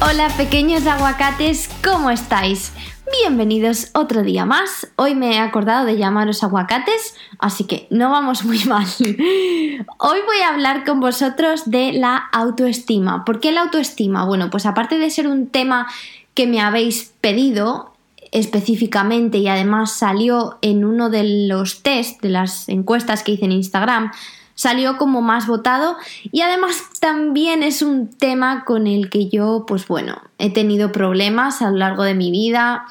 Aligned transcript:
Hola 0.00 0.28
pequeños 0.36 0.86
aguacates, 0.86 1.68
¿cómo 1.82 2.10
estáis? 2.10 2.72
Bienvenidos 3.20 3.90
otro 3.94 4.22
día 4.22 4.44
más. 4.44 4.86
Hoy 4.94 5.16
me 5.16 5.32
he 5.32 5.38
acordado 5.40 5.84
de 5.84 5.96
llamaros 5.96 6.44
aguacates, 6.44 7.16
así 7.40 7.64
que 7.64 7.88
no 7.90 8.08
vamos 8.08 8.44
muy 8.44 8.58
mal. 8.64 8.86
Hoy 8.98 10.18
voy 10.24 10.38
a 10.44 10.54
hablar 10.54 10.84
con 10.84 11.00
vosotros 11.00 11.68
de 11.68 11.92
la 11.92 12.16
autoestima. 12.16 13.24
¿Por 13.24 13.40
qué 13.40 13.50
la 13.50 13.62
autoestima? 13.62 14.24
Bueno, 14.24 14.50
pues 14.50 14.66
aparte 14.66 14.98
de 14.98 15.10
ser 15.10 15.26
un 15.26 15.48
tema 15.48 15.88
que 16.34 16.46
me 16.46 16.60
habéis 16.60 17.12
pedido 17.20 17.92
específicamente 18.30 19.38
y 19.38 19.48
además 19.48 19.92
salió 19.92 20.58
en 20.62 20.84
uno 20.84 21.10
de 21.10 21.48
los 21.48 21.82
test 21.82 22.22
de 22.22 22.28
las 22.28 22.68
encuestas 22.68 23.24
que 23.24 23.32
hice 23.32 23.46
en 23.46 23.52
Instagram, 23.52 24.12
salió 24.58 24.96
como 24.96 25.22
más 25.22 25.46
votado 25.46 25.96
y 26.32 26.40
además 26.40 26.82
también 26.98 27.62
es 27.62 27.80
un 27.80 28.10
tema 28.10 28.64
con 28.64 28.88
el 28.88 29.08
que 29.08 29.28
yo, 29.28 29.64
pues 29.68 29.86
bueno, 29.86 30.20
he 30.36 30.52
tenido 30.52 30.90
problemas 30.90 31.62
a 31.62 31.70
lo 31.70 31.76
largo 31.76 32.02
de 32.02 32.14
mi 32.14 32.32
vida. 32.32 32.84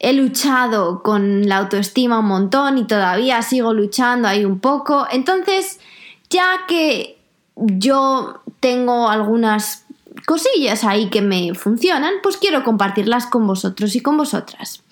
He 0.00 0.12
luchado 0.14 1.04
con 1.04 1.48
la 1.48 1.58
autoestima 1.58 2.18
un 2.18 2.26
montón 2.26 2.76
y 2.76 2.88
todavía 2.88 3.40
sigo 3.42 3.72
luchando 3.72 4.26
ahí 4.26 4.44
un 4.44 4.58
poco. 4.58 5.06
Entonces, 5.12 5.78
ya 6.28 6.62
que 6.66 7.20
yo 7.54 8.42
tengo 8.58 9.10
algunas 9.10 9.86
cosillas 10.26 10.82
ahí 10.82 11.08
que 11.08 11.22
me 11.22 11.54
funcionan, 11.54 12.14
pues 12.20 12.36
quiero 12.36 12.64
compartirlas 12.64 13.26
con 13.26 13.46
vosotros 13.46 13.94
y 13.94 14.00
con 14.00 14.16
vosotras. 14.16 14.82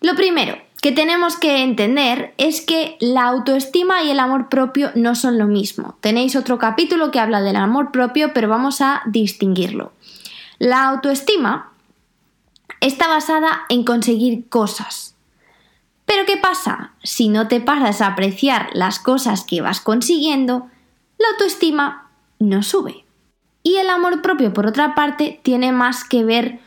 Lo 0.00 0.14
primero, 0.14 0.56
que 0.82 0.90
tenemos 0.90 1.36
que 1.36 1.62
entender 1.62 2.34
es 2.38 2.60
que 2.60 2.96
la 2.98 3.28
autoestima 3.28 4.02
y 4.02 4.10
el 4.10 4.18
amor 4.18 4.48
propio 4.48 4.90
no 4.96 5.14
son 5.14 5.38
lo 5.38 5.46
mismo. 5.46 5.96
Tenéis 6.00 6.34
otro 6.34 6.58
capítulo 6.58 7.12
que 7.12 7.20
habla 7.20 7.40
del 7.40 7.54
amor 7.54 7.92
propio, 7.92 8.32
pero 8.34 8.48
vamos 8.48 8.80
a 8.80 9.00
distinguirlo. 9.06 9.92
La 10.58 10.88
autoestima 10.88 11.70
está 12.80 13.06
basada 13.06 13.62
en 13.68 13.84
conseguir 13.84 14.48
cosas. 14.48 15.14
Pero 16.04 16.26
¿qué 16.26 16.36
pasa? 16.36 16.94
Si 17.04 17.28
no 17.28 17.46
te 17.46 17.60
paras 17.60 18.00
a 18.00 18.08
apreciar 18.08 18.68
las 18.72 18.98
cosas 18.98 19.44
que 19.44 19.60
vas 19.60 19.80
consiguiendo, 19.80 20.68
la 21.16 21.28
autoestima 21.28 22.10
no 22.40 22.64
sube. 22.64 23.04
Y 23.62 23.76
el 23.76 23.88
amor 23.88 24.20
propio, 24.20 24.52
por 24.52 24.66
otra 24.66 24.96
parte, 24.96 25.38
tiene 25.44 25.70
más 25.70 26.02
que 26.02 26.24
ver 26.24 26.58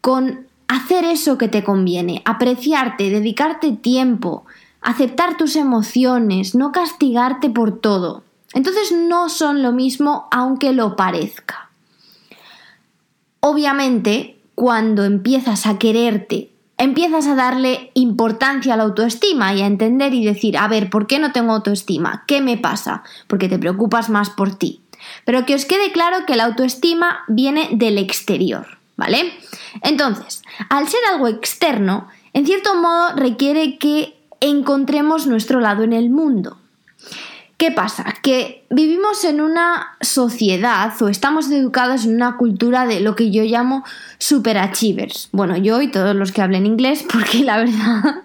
con 0.00 0.48
hacer 0.72 1.04
eso 1.04 1.36
que 1.36 1.48
te 1.48 1.62
conviene, 1.62 2.22
apreciarte, 2.24 3.10
dedicarte 3.10 3.72
tiempo, 3.72 4.46
aceptar 4.80 5.36
tus 5.36 5.56
emociones, 5.56 6.54
no 6.54 6.72
castigarte 6.72 7.50
por 7.50 7.78
todo. 7.78 8.22
Entonces 8.54 8.90
no 8.90 9.28
son 9.28 9.62
lo 9.62 9.72
mismo 9.72 10.28
aunque 10.30 10.72
lo 10.72 10.96
parezca. 10.96 11.68
Obviamente, 13.40 14.38
cuando 14.54 15.04
empiezas 15.04 15.66
a 15.66 15.78
quererte, 15.78 16.52
empiezas 16.78 17.26
a 17.26 17.34
darle 17.34 17.90
importancia 17.92 18.72
a 18.72 18.78
la 18.78 18.84
autoestima 18.84 19.52
y 19.52 19.60
a 19.60 19.66
entender 19.66 20.14
y 20.14 20.24
decir, 20.24 20.56
a 20.56 20.68
ver, 20.68 20.88
¿por 20.88 21.06
qué 21.06 21.18
no 21.18 21.32
tengo 21.32 21.52
autoestima? 21.52 22.24
¿Qué 22.26 22.40
me 22.40 22.56
pasa? 22.56 23.02
Porque 23.26 23.50
te 23.50 23.58
preocupas 23.58 24.08
más 24.08 24.30
por 24.30 24.54
ti. 24.54 24.80
Pero 25.26 25.44
que 25.44 25.54
os 25.54 25.66
quede 25.66 25.92
claro 25.92 26.24
que 26.26 26.36
la 26.36 26.44
autoestima 26.44 27.24
viene 27.28 27.68
del 27.72 27.98
exterior. 27.98 28.81
¿Vale? 29.02 29.32
Entonces, 29.82 30.42
al 30.68 30.86
ser 30.86 31.00
algo 31.12 31.26
externo, 31.26 32.06
en 32.34 32.46
cierto 32.46 32.76
modo 32.76 33.16
requiere 33.16 33.76
que 33.78 34.14
encontremos 34.40 35.26
nuestro 35.26 35.58
lado 35.58 35.82
en 35.82 35.92
el 35.92 36.08
mundo. 36.08 36.58
¿Qué 37.56 37.72
pasa? 37.72 38.14
Que 38.22 38.64
vivimos 38.70 39.24
en 39.24 39.40
una 39.40 39.96
sociedad 40.00 40.92
o 41.02 41.08
estamos 41.08 41.50
educados 41.50 42.04
en 42.04 42.14
una 42.14 42.36
cultura 42.36 42.86
de 42.86 43.00
lo 43.00 43.16
que 43.16 43.32
yo 43.32 43.42
llamo 43.42 43.82
superachievers. 44.18 45.30
Bueno, 45.32 45.56
yo 45.56 45.82
y 45.82 45.88
todos 45.88 46.14
los 46.14 46.30
que 46.30 46.42
hablen 46.42 46.64
inglés, 46.64 47.04
porque 47.12 47.38
la 47.38 47.58
verdad 47.58 48.22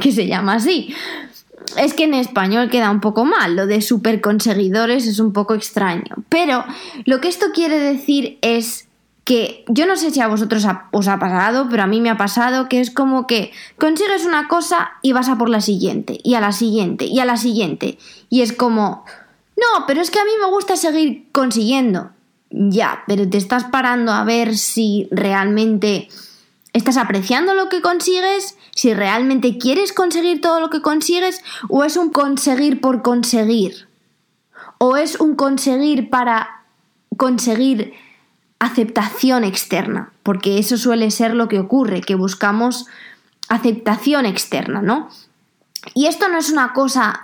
que 0.00 0.12
se 0.12 0.28
llama 0.28 0.54
así. 0.54 0.94
Es 1.76 1.94
que 1.94 2.04
en 2.04 2.14
español 2.14 2.70
queda 2.70 2.90
un 2.90 3.00
poco 3.00 3.24
mal, 3.24 3.56
lo 3.56 3.66
de 3.66 3.82
super 3.82 4.20
conseguidores 4.20 5.08
es 5.08 5.18
un 5.18 5.32
poco 5.32 5.54
extraño. 5.54 6.16
Pero 6.28 6.64
lo 7.04 7.20
que 7.20 7.28
esto 7.28 7.46
quiere 7.52 7.80
decir 7.80 8.38
es 8.42 8.89
que 9.24 9.64
yo 9.68 9.86
no 9.86 9.96
sé 9.96 10.10
si 10.10 10.20
a 10.20 10.28
vosotros 10.28 10.66
os 10.92 11.08
ha 11.08 11.18
pasado, 11.18 11.68
pero 11.70 11.82
a 11.82 11.86
mí 11.86 12.00
me 12.00 12.10
ha 12.10 12.16
pasado 12.16 12.68
que 12.68 12.80
es 12.80 12.90
como 12.90 13.26
que 13.26 13.52
consigues 13.78 14.24
una 14.24 14.48
cosa 14.48 14.92
y 15.02 15.12
vas 15.12 15.28
a 15.28 15.36
por 15.36 15.48
la 15.48 15.60
siguiente, 15.60 16.18
y 16.22 16.34
a 16.34 16.40
la 16.40 16.52
siguiente, 16.52 17.04
y 17.04 17.20
a 17.20 17.24
la 17.24 17.36
siguiente. 17.36 17.98
Y 18.28 18.42
es 18.42 18.52
como, 18.52 19.04
no, 19.56 19.86
pero 19.86 20.00
es 20.00 20.10
que 20.10 20.18
a 20.18 20.24
mí 20.24 20.30
me 20.40 20.48
gusta 20.48 20.76
seguir 20.76 21.28
consiguiendo. 21.32 22.10
Ya, 22.50 23.04
pero 23.06 23.28
te 23.28 23.38
estás 23.38 23.64
parando 23.64 24.12
a 24.12 24.24
ver 24.24 24.56
si 24.56 25.06
realmente 25.12 26.08
estás 26.72 26.96
apreciando 26.96 27.54
lo 27.54 27.68
que 27.68 27.80
consigues, 27.80 28.56
si 28.74 28.94
realmente 28.94 29.58
quieres 29.58 29.92
conseguir 29.92 30.40
todo 30.40 30.60
lo 30.60 30.70
que 30.70 30.82
consigues, 30.82 31.42
o 31.68 31.84
es 31.84 31.96
un 31.96 32.10
conseguir 32.10 32.80
por 32.80 33.02
conseguir, 33.02 33.88
o 34.78 34.96
es 34.96 35.20
un 35.20 35.36
conseguir 35.36 36.10
para 36.10 36.64
conseguir 37.16 37.92
aceptación 38.60 39.42
externa, 39.42 40.12
porque 40.22 40.58
eso 40.58 40.76
suele 40.76 41.10
ser 41.10 41.34
lo 41.34 41.48
que 41.48 41.58
ocurre, 41.58 42.02
que 42.02 42.14
buscamos 42.14 42.86
aceptación 43.48 44.26
externa, 44.26 44.80
¿no? 44.82 45.08
Y 45.94 46.06
esto 46.06 46.28
no 46.28 46.38
es 46.38 46.50
una 46.50 46.72
cosa 46.72 47.22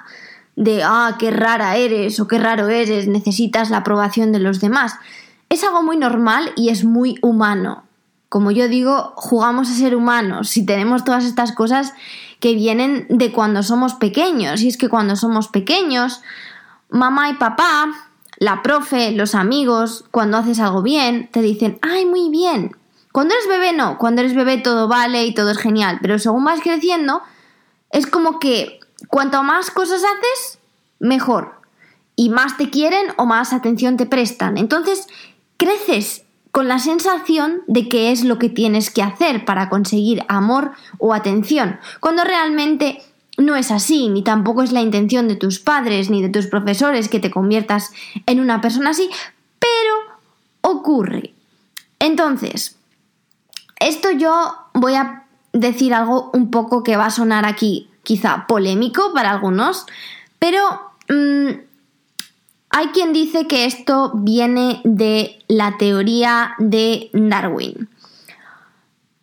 de, 0.56 0.82
ah, 0.82 1.16
qué 1.18 1.30
rara 1.30 1.76
eres 1.76 2.18
o 2.18 2.26
qué 2.26 2.38
raro 2.38 2.68
eres, 2.68 3.06
necesitas 3.06 3.70
la 3.70 3.78
aprobación 3.78 4.32
de 4.32 4.40
los 4.40 4.60
demás. 4.60 4.94
Es 5.50 5.62
algo 5.62 5.82
muy 5.82 5.98
normal 5.98 6.52
y 6.56 6.70
es 6.70 6.84
muy 6.84 7.16
humano. 7.20 7.84
Como 8.30 8.50
yo 8.50 8.66
digo, 8.66 9.12
jugamos 9.14 9.70
a 9.70 9.74
ser 9.74 9.94
humanos 9.94 10.56
y 10.56 10.64
tenemos 10.64 11.04
todas 11.04 11.24
estas 11.24 11.52
cosas 11.52 11.92
que 12.40 12.54
vienen 12.54 13.06
de 13.10 13.30
cuando 13.30 13.62
somos 13.62 13.94
pequeños. 13.94 14.62
Y 14.62 14.68
es 14.68 14.78
que 14.78 14.88
cuando 14.88 15.16
somos 15.16 15.48
pequeños, 15.48 16.22
mamá 16.88 17.28
y 17.28 17.34
papá 17.34 17.92
la 18.38 18.62
profe, 18.62 19.12
los 19.12 19.34
amigos, 19.34 20.04
cuando 20.10 20.36
haces 20.36 20.60
algo 20.60 20.82
bien, 20.82 21.28
te 21.32 21.42
dicen, 21.42 21.78
¡ay, 21.82 22.06
muy 22.06 22.28
bien! 22.30 22.76
Cuando 23.12 23.34
eres 23.34 23.48
bebé 23.48 23.72
no, 23.72 23.96
cuando 23.96 24.20
eres 24.20 24.34
bebé 24.34 24.58
todo 24.58 24.88
vale 24.88 25.24
y 25.24 25.32
todo 25.32 25.50
es 25.50 25.58
genial, 25.58 25.98
pero 26.02 26.18
según 26.18 26.44
vas 26.44 26.60
creciendo, 26.60 27.22
es 27.90 28.06
como 28.06 28.38
que 28.38 28.78
cuanto 29.08 29.42
más 29.42 29.70
cosas 29.70 30.02
haces, 30.04 30.58
mejor. 30.98 31.54
Y 32.14 32.28
más 32.28 32.56
te 32.58 32.68
quieren 32.68 33.06
o 33.16 33.24
más 33.24 33.52
atención 33.52 33.96
te 33.96 34.06
prestan. 34.06 34.58
Entonces, 34.58 35.06
creces 35.56 36.24
con 36.50 36.68
la 36.68 36.78
sensación 36.78 37.62
de 37.66 37.88
que 37.88 38.10
es 38.10 38.24
lo 38.24 38.38
que 38.38 38.48
tienes 38.48 38.90
que 38.90 39.02
hacer 39.02 39.44
para 39.44 39.68
conseguir 39.68 40.24
amor 40.28 40.72
o 40.98 41.12
atención, 41.12 41.78
cuando 42.00 42.24
realmente 42.24 43.02
no 43.36 43.56
es 43.56 43.70
así, 43.70 44.08
ni 44.08 44.22
tampoco 44.22 44.62
es 44.62 44.72
la 44.72 44.80
intención 44.80 45.28
de 45.28 45.36
tus 45.36 45.58
padres 45.58 46.10
ni 46.10 46.22
de 46.22 46.28
tus 46.28 46.46
profesores 46.46 47.08
que 47.08 47.20
te 47.20 47.30
conviertas 47.30 47.92
en 48.26 48.40
una 48.40 48.60
persona 48.60 48.90
así, 48.90 49.10
pero 49.58 49.94
ocurre. 50.62 51.34
Entonces, 51.98 52.76
esto 53.78 54.10
yo 54.10 54.54
voy 54.72 54.94
a 54.94 55.24
decir 55.52 55.94
algo 55.94 56.30
un 56.32 56.50
poco 56.50 56.82
que 56.82 56.96
va 56.96 57.06
a 57.06 57.10
sonar 57.10 57.46
aquí 57.46 57.90
quizá 58.02 58.46
polémico 58.46 59.12
para 59.12 59.30
algunos, 59.30 59.86
pero 60.38 60.60
mm, 61.08 61.48
hay 62.70 62.86
quien 62.88 63.12
dice 63.12 63.46
que 63.46 63.64
esto 63.64 64.12
viene 64.14 64.80
de 64.84 65.38
la 65.48 65.76
teoría 65.78 66.54
de 66.58 67.10
Darwin. 67.12 67.88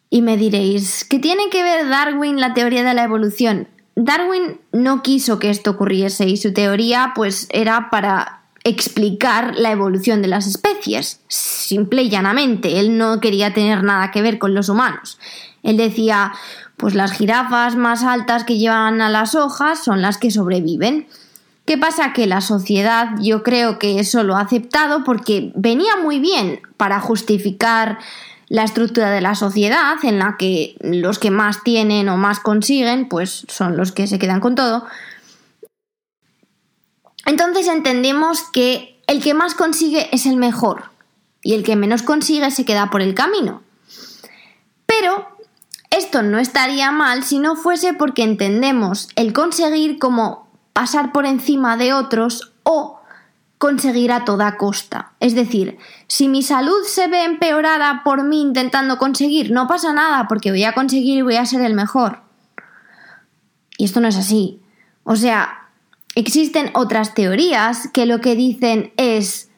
Y 0.09 0.21
me 0.21 0.37
diréis, 0.37 1.05
¿qué 1.05 1.17
tiene 1.17 1.49
que 1.49 1.63
ver 1.63 1.89
Darwin 1.89 2.39
la 2.39 2.53
teoría 2.53 2.83
de 2.83 2.93
la 2.93 3.03
evolución? 3.03 3.67
Darwin 3.95 4.59
no 4.71 5.03
quiso 5.03 5.39
que 5.39 5.49
esto 5.49 5.71
ocurriese 5.71 6.27
y 6.27 6.37
su 6.37 6.53
teoría 6.53 7.13
pues 7.15 7.47
era 7.51 7.89
para 7.89 8.41
explicar 8.63 9.55
la 9.55 9.71
evolución 9.71 10.21
de 10.21 10.29
las 10.29 10.47
especies, 10.47 11.19
simple 11.27 12.03
y 12.03 12.09
llanamente. 12.09 12.79
Él 12.79 12.97
no 12.97 13.19
quería 13.19 13.53
tener 13.53 13.83
nada 13.83 14.11
que 14.11 14.21
ver 14.21 14.39
con 14.39 14.53
los 14.53 14.69
humanos. 14.69 15.19
Él 15.63 15.77
decía, 15.77 16.33
pues 16.77 16.95
las 16.95 17.11
jirafas 17.11 17.75
más 17.75 18.03
altas 18.03 18.43
que 18.43 18.57
llevan 18.57 19.01
a 19.01 19.09
las 19.09 19.35
hojas 19.35 19.83
son 19.83 20.01
las 20.01 20.17
que 20.17 20.31
sobreviven. 20.31 21.07
¿Qué 21.65 21.77
pasa? 21.77 22.11
Que 22.11 22.27
la 22.27 22.41
sociedad 22.41 23.11
yo 23.21 23.43
creo 23.43 23.79
que 23.79 23.99
eso 23.99 24.23
lo 24.23 24.35
ha 24.35 24.41
aceptado 24.41 25.03
porque 25.03 25.51
venía 25.55 25.95
muy 26.01 26.19
bien 26.19 26.61
para 26.75 26.99
justificar 26.99 27.99
la 28.53 28.63
estructura 28.63 29.09
de 29.09 29.19
la 29.19 29.33
sociedad 29.33 29.95
en 30.03 30.19
la 30.19 30.35
que 30.37 30.75
los 30.79 31.17
que 31.17 31.31
más 31.31 31.63
tienen 31.63 32.07
o 32.07 32.17
más 32.17 32.39
consiguen 32.39 33.09
pues 33.09 33.47
son 33.49 33.77
los 33.77 33.91
que 33.91 34.05
se 34.05 34.19
quedan 34.19 34.41
con 34.41 34.53
todo. 34.53 34.85
Entonces 37.25 37.67
entendemos 37.67 38.43
que 38.53 39.01
el 39.07 39.23
que 39.23 39.33
más 39.33 39.55
consigue 39.55 40.07
es 40.13 40.27
el 40.27 40.35
mejor 40.35 40.91
y 41.41 41.55
el 41.55 41.63
que 41.63 41.75
menos 41.75 42.03
consigue 42.03 42.51
se 42.51 42.63
queda 42.63 42.91
por 42.91 43.01
el 43.01 43.15
camino. 43.15 43.63
Pero 44.85 45.29
esto 45.89 46.21
no 46.21 46.37
estaría 46.37 46.91
mal 46.91 47.23
si 47.23 47.39
no 47.39 47.55
fuese 47.55 47.95
porque 47.95 48.21
entendemos 48.21 49.09
el 49.15 49.33
conseguir 49.33 49.97
como 49.97 50.47
pasar 50.73 51.11
por 51.11 51.25
encima 51.25 51.75
de 51.75 51.93
otros 51.93 52.53
o 52.61 53.01
conseguir 53.63 54.11
a 54.11 54.25
toda 54.25 54.57
costa. 54.57 55.13
Es 55.21 55.35
decir, 55.35 55.77
si 56.07 56.27
mi 56.27 56.43
salud 56.43 56.83
se 56.85 57.07
ve 57.07 57.23
empeorada 57.23 58.01
por 58.03 58.25
mí 58.25 58.41
intentando 58.41 58.97
conseguir, 58.97 59.51
no 59.51 59.67
pasa 59.67 59.93
nada 59.93 60.27
porque 60.27 60.51
voy 60.51 60.65
a 60.65 60.73
conseguir 60.73 61.19
y 61.19 61.21
voy 61.21 61.37
a 61.37 61.45
ser 61.45 61.61
el 61.61 61.73
mejor. 61.73 62.19
Y 63.77 63.85
esto 63.85 64.01
no 64.01 64.09
es 64.09 64.17
así. 64.17 64.61
O 65.05 65.15
sea, 65.15 65.69
existen 66.13 66.71
otras 66.73 67.13
teorías 67.13 67.87
que 67.93 68.05
lo 68.05 68.19
que 68.19 68.35
dicen 68.35 68.91
es, 68.97 69.49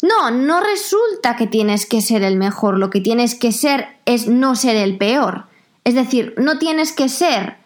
no, 0.00 0.30
no 0.30 0.62
resulta 0.62 1.36
que 1.36 1.46
tienes 1.46 1.84
que 1.84 2.00
ser 2.00 2.22
el 2.22 2.38
mejor, 2.38 2.78
lo 2.78 2.88
que 2.88 3.02
tienes 3.02 3.34
que 3.34 3.52
ser 3.52 3.98
es 4.06 4.28
no 4.28 4.56
ser 4.56 4.76
el 4.76 4.96
peor. 4.96 5.48
Es 5.84 5.94
decir, 5.94 6.32
no 6.38 6.58
tienes 6.58 6.92
que 6.92 7.10
ser 7.10 7.58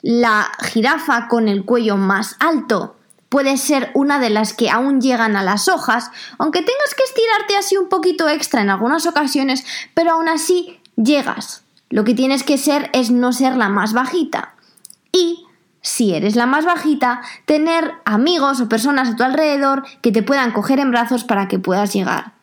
la 0.00 0.48
jirafa 0.60 1.28
con 1.28 1.46
el 1.46 1.66
cuello 1.66 1.98
más 1.98 2.36
alto. 2.40 2.96
Puedes 3.28 3.60
ser 3.60 3.90
una 3.94 4.18
de 4.18 4.30
las 4.30 4.52
que 4.52 4.70
aún 4.70 5.00
llegan 5.00 5.36
a 5.36 5.42
las 5.42 5.68
hojas, 5.68 6.10
aunque 6.38 6.60
tengas 6.60 6.94
que 6.94 7.02
estirarte 7.02 7.56
así 7.56 7.76
un 7.76 7.88
poquito 7.88 8.28
extra 8.28 8.60
en 8.60 8.70
algunas 8.70 9.06
ocasiones, 9.06 9.64
pero 9.94 10.12
aún 10.12 10.28
así 10.28 10.80
llegas. 10.96 11.64
Lo 11.90 12.04
que 12.04 12.14
tienes 12.14 12.42
que 12.42 12.58
ser 12.58 12.90
es 12.92 13.10
no 13.10 13.32
ser 13.32 13.56
la 13.56 13.68
más 13.68 13.92
bajita. 13.92 14.54
Y, 15.12 15.44
si 15.80 16.14
eres 16.14 16.36
la 16.36 16.46
más 16.46 16.64
bajita, 16.64 17.20
tener 17.44 17.92
amigos 18.04 18.60
o 18.60 18.68
personas 18.68 19.08
a 19.08 19.16
tu 19.16 19.22
alrededor 19.22 19.84
que 20.02 20.12
te 20.12 20.22
puedan 20.22 20.52
coger 20.52 20.78
en 20.78 20.90
brazos 20.90 21.24
para 21.24 21.48
que 21.48 21.58
puedas 21.58 21.92
llegar 21.92 22.36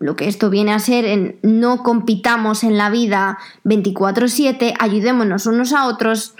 lo 0.00 0.16
que 0.16 0.28
esto 0.28 0.50
viene 0.50 0.72
a 0.72 0.78
ser 0.78 1.04
en 1.04 1.38
no 1.42 1.82
compitamos 1.82 2.64
en 2.64 2.76
la 2.76 2.90
vida 2.90 3.38
24/7, 3.64 4.74
ayudémonos 4.78 5.46
unos 5.46 5.72
a 5.72 5.86
otros, 5.86 6.34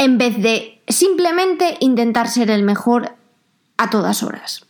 en 0.00 0.16
vez 0.16 0.40
de 0.40 0.80
simplemente 0.88 1.76
intentar 1.80 2.26
ser 2.26 2.50
el 2.50 2.62
mejor 2.62 3.16
a 3.76 3.90
todas 3.90 4.22
horas. 4.22 4.64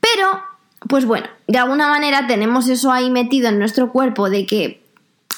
Pero, 0.00 0.44
pues 0.88 1.04
bueno, 1.04 1.26
de 1.48 1.58
alguna 1.58 1.88
manera 1.88 2.28
tenemos 2.28 2.68
eso 2.68 2.92
ahí 2.92 3.10
metido 3.10 3.48
en 3.48 3.58
nuestro 3.58 3.90
cuerpo 3.90 4.30
de 4.30 4.46
que 4.46 4.80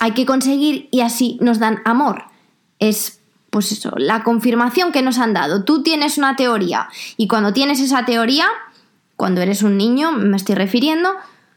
hay 0.00 0.12
que 0.12 0.26
conseguir 0.26 0.86
y 0.90 1.00
así 1.00 1.38
nos 1.40 1.60
dan 1.60 1.80
amor. 1.86 2.24
Es 2.78 3.20
pues 3.48 3.72
eso, 3.72 3.90
la 3.96 4.22
confirmación 4.22 4.92
que 4.92 5.00
nos 5.00 5.18
han 5.18 5.32
dado. 5.32 5.64
Tú 5.64 5.82
tienes 5.82 6.18
una 6.18 6.36
teoría 6.36 6.90
y 7.16 7.28
cuando 7.28 7.54
tienes 7.54 7.80
esa 7.80 8.04
teoría, 8.04 8.46
cuando 9.16 9.40
eres 9.40 9.62
un 9.62 9.78
niño, 9.78 10.12
me 10.12 10.36
estoy 10.36 10.56
refiriendo, 10.56 11.10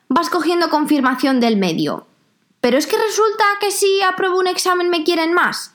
vas 0.07 0.30
cogiendo 0.30 0.69
confirmación 0.69 1.42
del 1.42 1.57
medio. 1.57 2.07
Pero 2.62 2.77
es 2.77 2.88
que 2.88 2.97
resulta 2.97 3.44
que 3.59 3.71
si 3.71 4.01
apruebo 4.01 4.39
un 4.39 4.47
examen 4.47 4.89
me 4.89 5.03
quieren 5.03 5.33
más. 5.33 5.75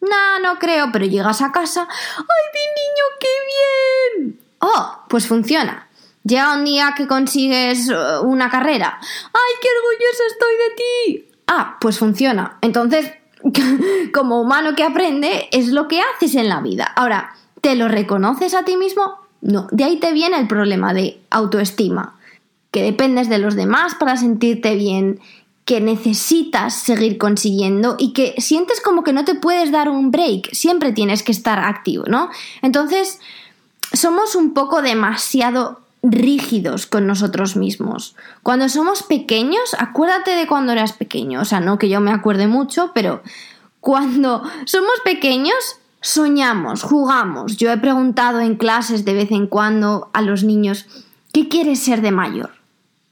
No, 0.00 0.38
no 0.40 0.58
creo, 0.58 0.90
pero 0.92 1.04
llegas 1.04 1.42
a 1.42 1.52
casa. 1.52 1.86
¡Ay, 1.90 2.44
mi 2.54 2.64
niño, 2.80 3.04
qué 3.20 4.24
bien! 4.24 4.40
Oh, 4.60 5.04
pues 5.08 5.26
funciona. 5.26 5.88
Llega 6.24 6.54
un 6.54 6.64
día 6.64 6.94
que 6.96 7.06
consigues 7.06 7.88
uh, 7.88 8.24
una 8.24 8.50
carrera. 8.50 8.98
¡Ay, 9.00 9.54
qué 9.60 9.68
orgulloso 9.78 10.22
estoy 10.28 10.54
de 10.54 10.74
ti! 10.76 11.28
Ah, 11.46 11.78
pues 11.80 11.98
funciona. 11.98 12.58
Entonces, 12.60 13.12
como 14.14 14.40
humano 14.40 14.74
que 14.74 14.84
aprende, 14.84 15.48
es 15.50 15.68
lo 15.68 15.88
que 15.88 16.00
haces 16.00 16.34
en 16.34 16.48
la 16.48 16.60
vida. 16.60 16.84
Ahora, 16.96 17.34
¿te 17.60 17.74
lo 17.74 17.88
reconoces 17.88 18.54
a 18.54 18.64
ti 18.64 18.76
mismo? 18.76 19.18
No, 19.40 19.68
de 19.70 19.84
ahí 19.84 19.96
te 19.96 20.12
viene 20.12 20.38
el 20.38 20.46
problema 20.46 20.92
de 20.92 21.20
autoestima, 21.30 22.18
que 22.70 22.82
dependes 22.82 23.28
de 23.28 23.38
los 23.38 23.54
demás 23.54 23.94
para 23.94 24.16
sentirte 24.16 24.74
bien, 24.74 25.20
que 25.70 25.80
necesitas 25.80 26.74
seguir 26.74 27.16
consiguiendo 27.16 27.94
y 27.96 28.12
que 28.12 28.34
sientes 28.38 28.80
como 28.80 29.04
que 29.04 29.12
no 29.12 29.24
te 29.24 29.36
puedes 29.36 29.70
dar 29.70 29.88
un 29.88 30.10
break, 30.10 30.52
siempre 30.52 30.90
tienes 30.90 31.22
que 31.22 31.30
estar 31.30 31.60
activo, 31.60 32.06
¿no? 32.08 32.28
Entonces, 32.60 33.20
somos 33.92 34.34
un 34.34 34.52
poco 34.52 34.82
demasiado 34.82 35.78
rígidos 36.02 36.86
con 36.86 37.06
nosotros 37.06 37.54
mismos. 37.54 38.16
Cuando 38.42 38.68
somos 38.68 39.04
pequeños, 39.04 39.76
acuérdate 39.78 40.32
de 40.32 40.48
cuando 40.48 40.72
eras 40.72 40.92
pequeño, 40.92 41.42
o 41.42 41.44
sea, 41.44 41.60
no 41.60 41.78
que 41.78 41.88
yo 41.88 42.00
me 42.00 42.10
acuerde 42.10 42.48
mucho, 42.48 42.90
pero 42.92 43.22
cuando 43.78 44.42
somos 44.64 44.98
pequeños, 45.04 45.76
Soñamos, 46.02 46.82
jugamos. 46.82 47.58
Yo 47.58 47.70
he 47.70 47.76
preguntado 47.76 48.40
en 48.40 48.56
clases 48.56 49.04
de 49.04 49.12
vez 49.12 49.30
en 49.30 49.46
cuando 49.46 50.08
a 50.14 50.22
los 50.22 50.42
niños, 50.42 50.86
¿qué 51.32 51.46
quieres 51.46 51.78
ser 51.78 52.00
de 52.00 52.10
mayor? 52.10 52.59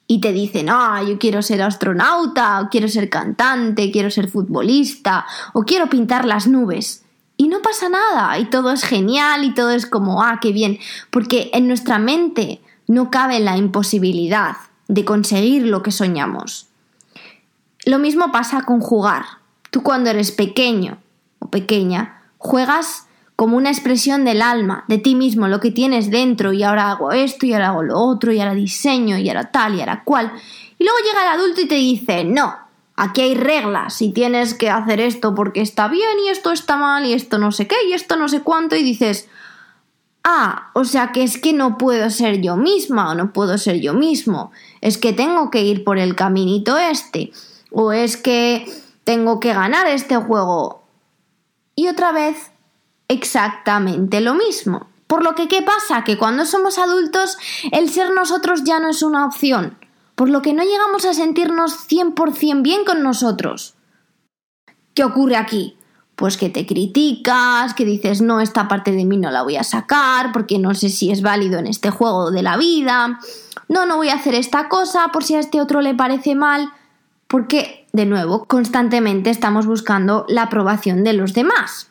Y 0.08 0.20
te 0.20 0.32
dicen, 0.32 0.68
ah, 0.70 1.02
yo 1.06 1.18
quiero 1.18 1.42
ser 1.42 1.62
astronauta, 1.62 2.60
o 2.62 2.68
quiero 2.70 2.88
ser 2.88 3.10
cantante, 3.10 3.92
quiero 3.92 4.10
ser 4.10 4.28
futbolista, 4.28 5.26
o 5.52 5.62
quiero 5.62 5.88
pintar 5.88 6.24
las 6.24 6.48
nubes. 6.48 7.04
Y 7.36 7.48
no 7.48 7.62
pasa 7.62 7.88
nada, 7.88 8.38
y 8.38 8.46
todo 8.46 8.72
es 8.72 8.82
genial, 8.82 9.44
y 9.44 9.54
todo 9.54 9.70
es 9.70 9.86
como, 9.86 10.22
ah, 10.24 10.38
qué 10.40 10.50
bien, 10.52 10.78
porque 11.10 11.50
en 11.52 11.68
nuestra 11.68 11.98
mente 11.98 12.60
no 12.88 13.10
cabe 13.10 13.38
la 13.38 13.56
imposibilidad 13.56 14.56
de 14.88 15.04
conseguir 15.04 15.66
lo 15.66 15.82
que 15.82 15.92
soñamos. 15.92 16.68
Lo 17.84 17.98
mismo 17.98 18.32
pasa 18.32 18.62
con 18.62 18.80
jugar. 18.80 19.24
Tú 19.70 19.82
cuando 19.82 20.10
eres 20.10 20.32
pequeño 20.32 20.98
o 21.38 21.48
pequeña, 21.50 22.22
juegas 22.38 23.07
como 23.38 23.56
una 23.56 23.70
expresión 23.70 24.24
del 24.24 24.42
alma, 24.42 24.84
de 24.88 24.98
ti 24.98 25.14
mismo, 25.14 25.46
lo 25.46 25.60
que 25.60 25.70
tienes 25.70 26.10
dentro, 26.10 26.52
y 26.52 26.64
ahora 26.64 26.90
hago 26.90 27.12
esto, 27.12 27.46
y 27.46 27.52
ahora 27.52 27.68
hago 27.68 27.84
lo 27.84 27.96
otro, 27.96 28.32
y 28.32 28.40
ahora 28.40 28.52
diseño, 28.52 29.16
y 29.16 29.28
ahora 29.28 29.52
tal, 29.52 29.76
y 29.76 29.80
ahora 29.80 30.02
cual. 30.02 30.32
Y 30.76 30.82
luego 30.82 30.98
llega 31.06 31.22
el 31.22 31.38
adulto 31.38 31.60
y 31.60 31.68
te 31.68 31.76
dice, 31.76 32.24
no, 32.24 32.56
aquí 32.96 33.20
hay 33.20 33.36
reglas, 33.36 34.02
y 34.02 34.10
tienes 34.10 34.54
que 34.54 34.70
hacer 34.70 34.98
esto 34.98 35.36
porque 35.36 35.60
está 35.60 35.86
bien, 35.86 36.18
y 36.26 36.30
esto 36.30 36.50
está 36.50 36.76
mal, 36.78 37.06
y 37.06 37.12
esto 37.12 37.38
no 37.38 37.52
sé 37.52 37.68
qué, 37.68 37.76
y 37.88 37.92
esto 37.92 38.16
no 38.16 38.28
sé 38.28 38.40
cuánto, 38.40 38.74
y 38.74 38.82
dices, 38.82 39.28
ah, 40.24 40.72
o 40.74 40.84
sea 40.84 41.12
que 41.12 41.22
es 41.22 41.38
que 41.38 41.52
no 41.52 41.78
puedo 41.78 42.10
ser 42.10 42.40
yo 42.40 42.56
misma, 42.56 43.12
o 43.12 43.14
no 43.14 43.32
puedo 43.32 43.56
ser 43.56 43.80
yo 43.80 43.94
mismo, 43.94 44.50
es 44.80 44.98
que 44.98 45.12
tengo 45.12 45.52
que 45.52 45.62
ir 45.62 45.84
por 45.84 45.98
el 45.98 46.16
caminito 46.16 46.76
este, 46.76 47.30
o 47.70 47.92
es 47.92 48.16
que 48.16 48.66
tengo 49.04 49.38
que 49.38 49.54
ganar 49.54 49.86
este 49.86 50.16
juego, 50.16 50.82
y 51.76 51.86
otra 51.86 52.10
vez 52.10 52.50
exactamente 53.08 54.20
lo 54.20 54.34
mismo. 54.34 54.86
Por 55.06 55.24
lo 55.24 55.34
que, 55.34 55.48
¿qué 55.48 55.62
pasa? 55.62 56.04
Que 56.04 56.18
cuando 56.18 56.44
somos 56.44 56.78
adultos, 56.78 57.38
el 57.72 57.88
ser 57.88 58.12
nosotros 58.12 58.62
ya 58.64 58.78
no 58.78 58.90
es 58.90 59.02
una 59.02 59.24
opción, 59.24 59.78
por 60.14 60.28
lo 60.28 60.42
que 60.42 60.52
no 60.52 60.62
llegamos 60.62 61.06
a 61.06 61.14
sentirnos 61.14 61.88
100% 61.88 62.62
bien 62.62 62.84
con 62.84 63.02
nosotros. 63.02 63.74
¿Qué 64.92 65.04
ocurre 65.04 65.36
aquí? 65.36 65.78
Pues 66.14 66.36
que 66.36 66.50
te 66.50 66.66
criticas, 66.66 67.72
que 67.72 67.84
dices, 67.84 68.20
no, 68.20 68.40
esta 68.40 68.68
parte 68.68 68.90
de 68.90 69.04
mí 69.04 69.16
no 69.16 69.30
la 69.30 69.42
voy 69.42 69.56
a 69.56 69.64
sacar, 69.64 70.32
porque 70.32 70.58
no 70.58 70.74
sé 70.74 70.90
si 70.90 71.10
es 71.10 71.22
válido 71.22 71.58
en 71.58 71.68
este 71.68 71.90
juego 71.90 72.30
de 72.30 72.42
la 72.42 72.56
vida, 72.56 73.18
no, 73.68 73.86
no 73.86 73.96
voy 73.96 74.08
a 74.08 74.14
hacer 74.14 74.34
esta 74.34 74.68
cosa 74.68 75.08
por 75.12 75.24
si 75.24 75.34
a 75.36 75.40
este 75.40 75.60
otro 75.60 75.80
le 75.80 75.94
parece 75.94 76.34
mal, 76.34 76.72
porque, 77.28 77.86
de 77.92 78.06
nuevo, 78.06 78.46
constantemente 78.46 79.30
estamos 79.30 79.66
buscando 79.66 80.26
la 80.28 80.44
aprobación 80.44 81.04
de 81.04 81.12
los 81.12 81.32
demás. 81.34 81.90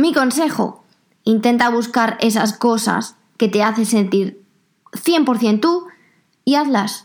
Mi 0.00 0.14
consejo, 0.14 0.82
intenta 1.24 1.68
buscar 1.68 2.16
esas 2.22 2.54
cosas 2.54 3.16
que 3.36 3.48
te 3.48 3.62
hacen 3.62 3.84
sentir 3.84 4.42
100% 4.92 5.60
tú 5.60 5.88
y 6.46 6.54
hazlas, 6.54 7.04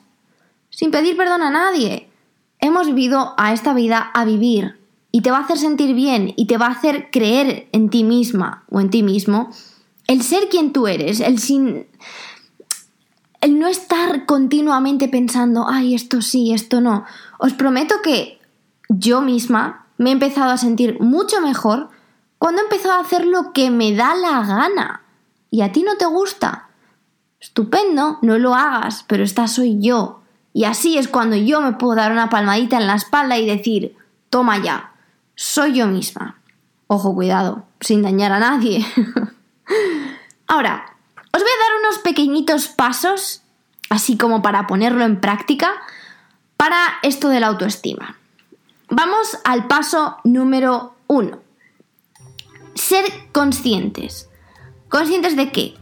sin 0.69 0.91
pedir 0.91 1.17
perdón 1.17 1.41
a 1.41 1.49
nadie. 1.49 2.09
Hemos 2.59 2.87
vivido 2.87 3.33
a 3.35 3.51
esta 3.51 3.73
vida 3.73 3.99
a 4.13 4.23
vivir 4.23 4.79
y 5.11 5.23
te 5.23 5.29
va 5.29 5.39
a 5.39 5.41
hacer 5.41 5.57
sentir 5.57 5.93
bien 5.93 6.33
y 6.37 6.47
te 6.47 6.57
va 6.57 6.67
a 6.67 6.71
hacer 6.71 7.09
creer 7.11 7.67
en 7.73 7.89
ti 7.89 8.05
misma 8.05 8.63
o 8.69 8.79
en 8.79 8.89
ti 8.89 9.03
mismo 9.03 9.49
el 10.07 10.21
ser 10.21 10.47
quien 10.47 10.71
tú 10.71 10.87
eres, 10.87 11.19
el 11.19 11.39
sin 11.39 11.87
el 13.41 13.59
no 13.59 13.67
estar 13.67 14.25
continuamente 14.25 15.09
pensando, 15.09 15.67
ay, 15.67 15.95
esto 15.95 16.21
sí, 16.21 16.53
esto 16.53 16.79
no. 16.79 17.03
Os 17.39 17.51
prometo 17.51 17.95
que 18.01 18.39
yo 18.87 19.19
misma 19.19 19.85
me 19.97 20.11
he 20.11 20.13
empezado 20.13 20.51
a 20.51 20.57
sentir 20.57 20.97
mucho 21.01 21.41
mejor 21.41 21.89
cuando 22.45 22.61
he 22.61 22.65
empezado 22.65 22.93
a 22.93 22.99
hacer 22.99 23.25
lo 23.25 23.53
que 23.53 23.71
me 23.71 23.95
da 23.95 24.13
la 24.13 24.43
gana. 24.45 25.01
¿Y 25.49 25.63
a 25.63 25.71
ti 25.71 25.81
no 25.81 25.97
te 25.97 26.05
gusta? 26.05 26.69
Estupendo, 27.39 28.19
no 28.21 28.37
lo 28.37 28.53
hagas, 28.53 29.03
pero 29.07 29.23
esta 29.23 29.47
soy 29.47 29.79
yo. 29.81 30.21
Y 30.53 30.65
así 30.65 30.99
es 30.99 31.07
cuando 31.07 31.35
yo 31.37 31.59
me 31.59 31.71
puedo 31.71 31.95
dar 31.95 32.11
una 32.11 32.29
palmadita 32.29 32.77
en 32.77 32.85
la 32.85 32.93
espalda 32.93 33.39
y 33.39 33.47
decir, 33.47 33.97
toma 34.29 34.61
ya, 34.61 34.93
soy 35.33 35.73
yo 35.73 35.87
misma. 35.87 36.39
Ojo, 36.85 37.15
cuidado, 37.15 37.65
sin 37.79 38.03
dañar 38.03 38.31
a 38.31 38.37
nadie. 38.37 38.85
Ahora, 40.45 40.93
os 41.33 41.41
voy 41.41 41.49
a 41.49 41.63
dar 41.63 41.79
unos 41.79 41.97
pequeñitos 42.03 42.67
pasos, 42.67 43.41
así 43.89 44.17
como 44.17 44.43
para 44.43 44.67
ponerlo 44.67 45.03
en 45.03 45.19
práctica, 45.19 45.71
para 46.57 46.77
esto 47.01 47.29
de 47.29 47.39
la 47.39 47.47
autoestima. 47.47 48.19
Vamos 48.91 49.35
al 49.45 49.65
paso 49.65 50.17
número 50.23 50.93
uno. 51.07 51.43
Ser 52.75 53.05
conscientes. 53.32 54.29
¿Conscientes 54.89 55.36
de 55.36 55.51
qué? 55.51 55.75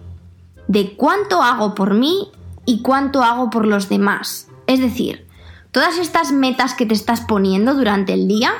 De 0.67 0.95
cuánto 0.95 1.41
hago 1.41 1.73
por 1.73 1.95
mí 1.95 2.29
y 2.65 2.81
cuánto 2.81 3.23
hago 3.23 3.49
por 3.49 3.65
los 3.65 3.89
demás. 3.89 4.47
Es 4.67 4.79
decir, 4.79 5.27
todas 5.71 5.97
estas 5.97 6.31
metas 6.31 6.75
que 6.75 6.85
te 6.85 6.93
estás 6.93 7.21
poniendo 7.21 7.73
durante 7.73 8.13
el 8.13 8.27
día, 8.27 8.53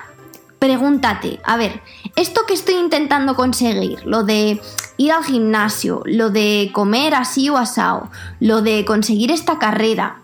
pregúntate, 0.58 1.40
a 1.44 1.58
ver, 1.58 1.82
esto 2.16 2.42
que 2.48 2.56
estoy 2.56 2.75
intentando 2.75 3.36
conseguir, 3.36 4.04
lo 4.06 4.24
de 4.24 4.60
ir 4.98 5.12
al 5.12 5.24
gimnasio, 5.24 6.02
lo 6.06 6.32
de 6.32 6.72
comer 6.74 7.13
así 7.13 7.50
o 7.50 7.58
asado, 7.58 8.10
lo 8.40 8.62
de 8.62 8.84
conseguir 8.84 9.30
esta 9.30 9.60
carrera, 9.60 10.22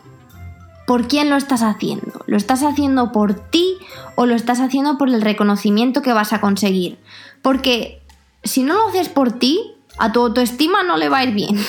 ¿por 0.88 1.08
quién 1.08 1.30
lo 1.30 1.36
estás 1.36 1.62
haciendo? 1.62 2.24
¿Lo 2.26 2.36
estás 2.36 2.64
haciendo 2.64 3.12
por 3.12 3.36
ti 3.36 3.78
o 4.16 4.26
lo 4.26 4.34
estás 4.34 4.60
haciendo 4.60 4.98
por 4.98 5.10
el 5.10 5.22
reconocimiento 5.22 6.02
que 6.02 6.14
vas 6.14 6.34
a 6.34 6.42
conseguir? 6.42 6.98
Porque 7.44 7.99
si 8.44 8.64
no 8.64 8.76
lo 8.76 8.88
haces 8.88 9.10
por 9.10 9.34
ti, 9.34 9.76
a 9.98 10.12
tu 10.12 10.22
autoestima 10.22 10.84
no 10.84 10.98
le 10.98 11.10
va 11.10 11.20
a 11.20 11.24
ir 11.24 11.34
bien. 11.34 11.60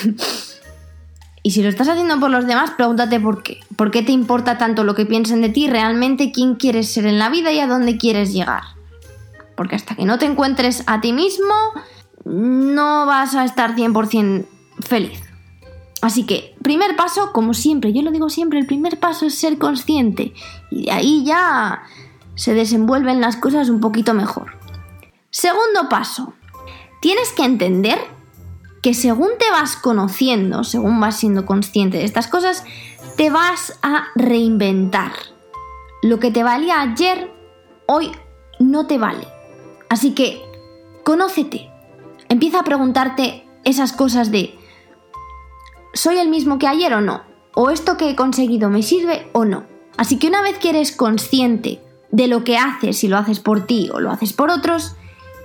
y 1.43 1.51
si 1.51 1.63
lo 1.63 1.69
estás 1.69 1.89
haciendo 1.89 2.19
por 2.19 2.29
los 2.29 2.47
demás, 2.47 2.71
pregúntate 2.71 3.19
por 3.19 3.43
qué. 3.43 3.59
¿Por 3.75 3.91
qué 3.91 4.03
te 4.03 4.11
importa 4.11 4.57
tanto 4.57 4.83
lo 4.83 4.95
que 4.95 5.05
piensen 5.05 5.41
de 5.41 5.49
ti, 5.49 5.69
realmente 5.69 6.31
quién 6.31 6.55
quieres 6.55 6.91
ser 6.91 7.05
en 7.05 7.19
la 7.19 7.29
vida 7.29 7.51
y 7.51 7.59
a 7.59 7.67
dónde 7.67 7.97
quieres 7.97 8.33
llegar? 8.33 8.63
Porque 9.55 9.75
hasta 9.75 9.95
que 9.95 10.05
no 10.05 10.17
te 10.17 10.25
encuentres 10.25 10.83
a 10.87 11.01
ti 11.01 11.13
mismo, 11.13 11.53
no 12.25 13.05
vas 13.05 13.35
a 13.35 13.43
estar 13.43 13.75
100% 13.75 14.45
feliz. 14.79 15.21
Así 16.01 16.25
que, 16.25 16.55
primer 16.63 16.95
paso, 16.95 17.31
como 17.31 17.53
siempre, 17.53 17.93
yo 17.93 18.01
lo 18.01 18.11
digo 18.11 18.29
siempre, 18.29 18.59
el 18.59 18.65
primer 18.65 18.99
paso 18.99 19.27
es 19.27 19.35
ser 19.35 19.59
consciente 19.59 20.33
y 20.71 20.85
de 20.85 20.91
ahí 20.91 21.23
ya 21.23 21.83
se 22.35 22.55
desenvuelven 22.55 23.21
las 23.21 23.35
cosas 23.35 23.69
un 23.69 23.79
poquito 23.79 24.15
mejor. 24.15 24.57
Segundo 25.29 25.89
paso, 25.89 26.33
tienes 27.01 27.33
que 27.33 27.43
entender 27.43 27.99
que 28.81 28.93
según 28.93 29.31
te 29.37 29.51
vas 29.51 29.75
conociendo, 29.75 30.63
según 30.63 30.99
vas 31.01 31.19
siendo 31.19 31.45
consciente 31.45 31.97
de 31.97 32.05
estas 32.05 32.27
cosas, 32.27 32.63
te 33.17 33.29
vas 33.29 33.77
a 33.81 34.05
reinventar. 34.15 35.11
Lo 36.01 36.19
que 36.19 36.31
te 36.31 36.43
valía 36.43 36.81
ayer, 36.81 37.31
hoy 37.85 38.11
no 38.59 38.87
te 38.87 38.97
vale. 38.97 39.27
Así 39.89 40.13
que, 40.15 40.41
conócete, 41.03 41.71
Empieza 42.31 42.59
a 42.59 42.63
preguntarte 42.63 43.45
esas 43.65 43.91
cosas 43.91 44.31
de 44.31 44.57
¿soy 45.93 46.17
el 46.17 46.29
mismo 46.29 46.59
que 46.59 46.67
ayer 46.67 46.93
o 46.93 47.01
no? 47.01 47.23
¿O 47.55 47.71
esto 47.71 47.97
que 47.97 48.09
he 48.09 48.15
conseguido 48.15 48.69
me 48.69 48.83
sirve 48.83 49.27
o 49.33 49.43
no? 49.43 49.65
Así 49.97 50.17
que 50.17 50.29
una 50.29 50.41
vez 50.41 50.57
que 50.57 50.69
eres 50.69 50.93
consciente 50.93 51.81
de 52.09 52.27
lo 52.27 52.45
que 52.45 52.57
haces, 52.57 52.99
si 52.99 53.09
lo 53.09 53.17
haces 53.17 53.41
por 53.41 53.65
ti 53.65 53.89
o 53.93 53.99
lo 53.99 54.11
haces 54.11 54.31
por 54.31 54.49
otros, 54.49 54.95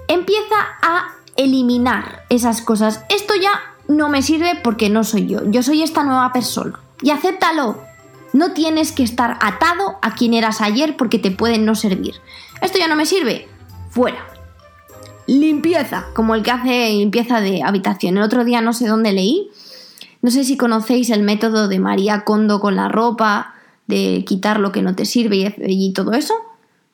empieza 0.07 0.55
a 0.81 1.09
eliminar 1.37 2.25
esas 2.29 2.63
cosas. 2.63 3.05
Esto 3.09 3.35
ya 3.41 3.53
no 3.89 4.09
me 4.09 4.23
sirve 4.23 4.59
porque 4.63 4.89
no 4.91 5.05
soy 5.05 5.27
yo, 5.27 5.41
yo 5.51 5.63
soy 5.63 5.83
esta 5.83 6.03
nueva 6.03 6.33
persona. 6.33 6.79
Y 7.03 7.11
acéptalo. 7.11 7.85
No 8.33 8.53
tienes 8.53 8.93
que 8.93 9.03
estar 9.03 9.39
atado 9.41 9.97
a 10.03 10.15
quien 10.15 10.35
eras 10.35 10.61
ayer 10.61 10.97
porque 10.97 11.19
te 11.19 11.31
pueden 11.31 11.65
no 11.65 11.75
servir. 11.75 12.17
Esto 12.61 12.79
ya 12.79 12.89
no 12.89 12.97
me 12.97 13.07
sirve. 13.07 13.49
Fuera 13.91 14.37
limpieza, 15.27 16.07
como 16.15 16.35
el 16.35 16.43
que 16.43 16.51
hace 16.51 16.91
limpieza 16.91 17.41
de 17.41 17.63
habitación. 17.63 18.17
El 18.17 18.23
otro 18.23 18.45
día 18.45 18.61
no 18.61 18.73
sé 18.73 18.87
dónde 18.87 19.13
leí, 19.13 19.51
no 20.23 20.31
sé 20.31 20.45
si 20.45 20.57
conocéis 20.57 21.11
el 21.11 21.23
método 21.23 21.69
de 21.69 21.79
María 21.79 22.25
Kondo 22.25 22.61
con 22.61 22.77
la 22.77 22.89
ropa, 22.89 23.55
de 23.87 24.25
quitar 24.27 24.59
lo 24.59 24.73
que 24.73 24.83
no 24.83 24.97
te 24.97 25.05
sirve 25.05 25.55
y, 25.59 25.93
todo 25.93 26.13
eso. 26.13 26.35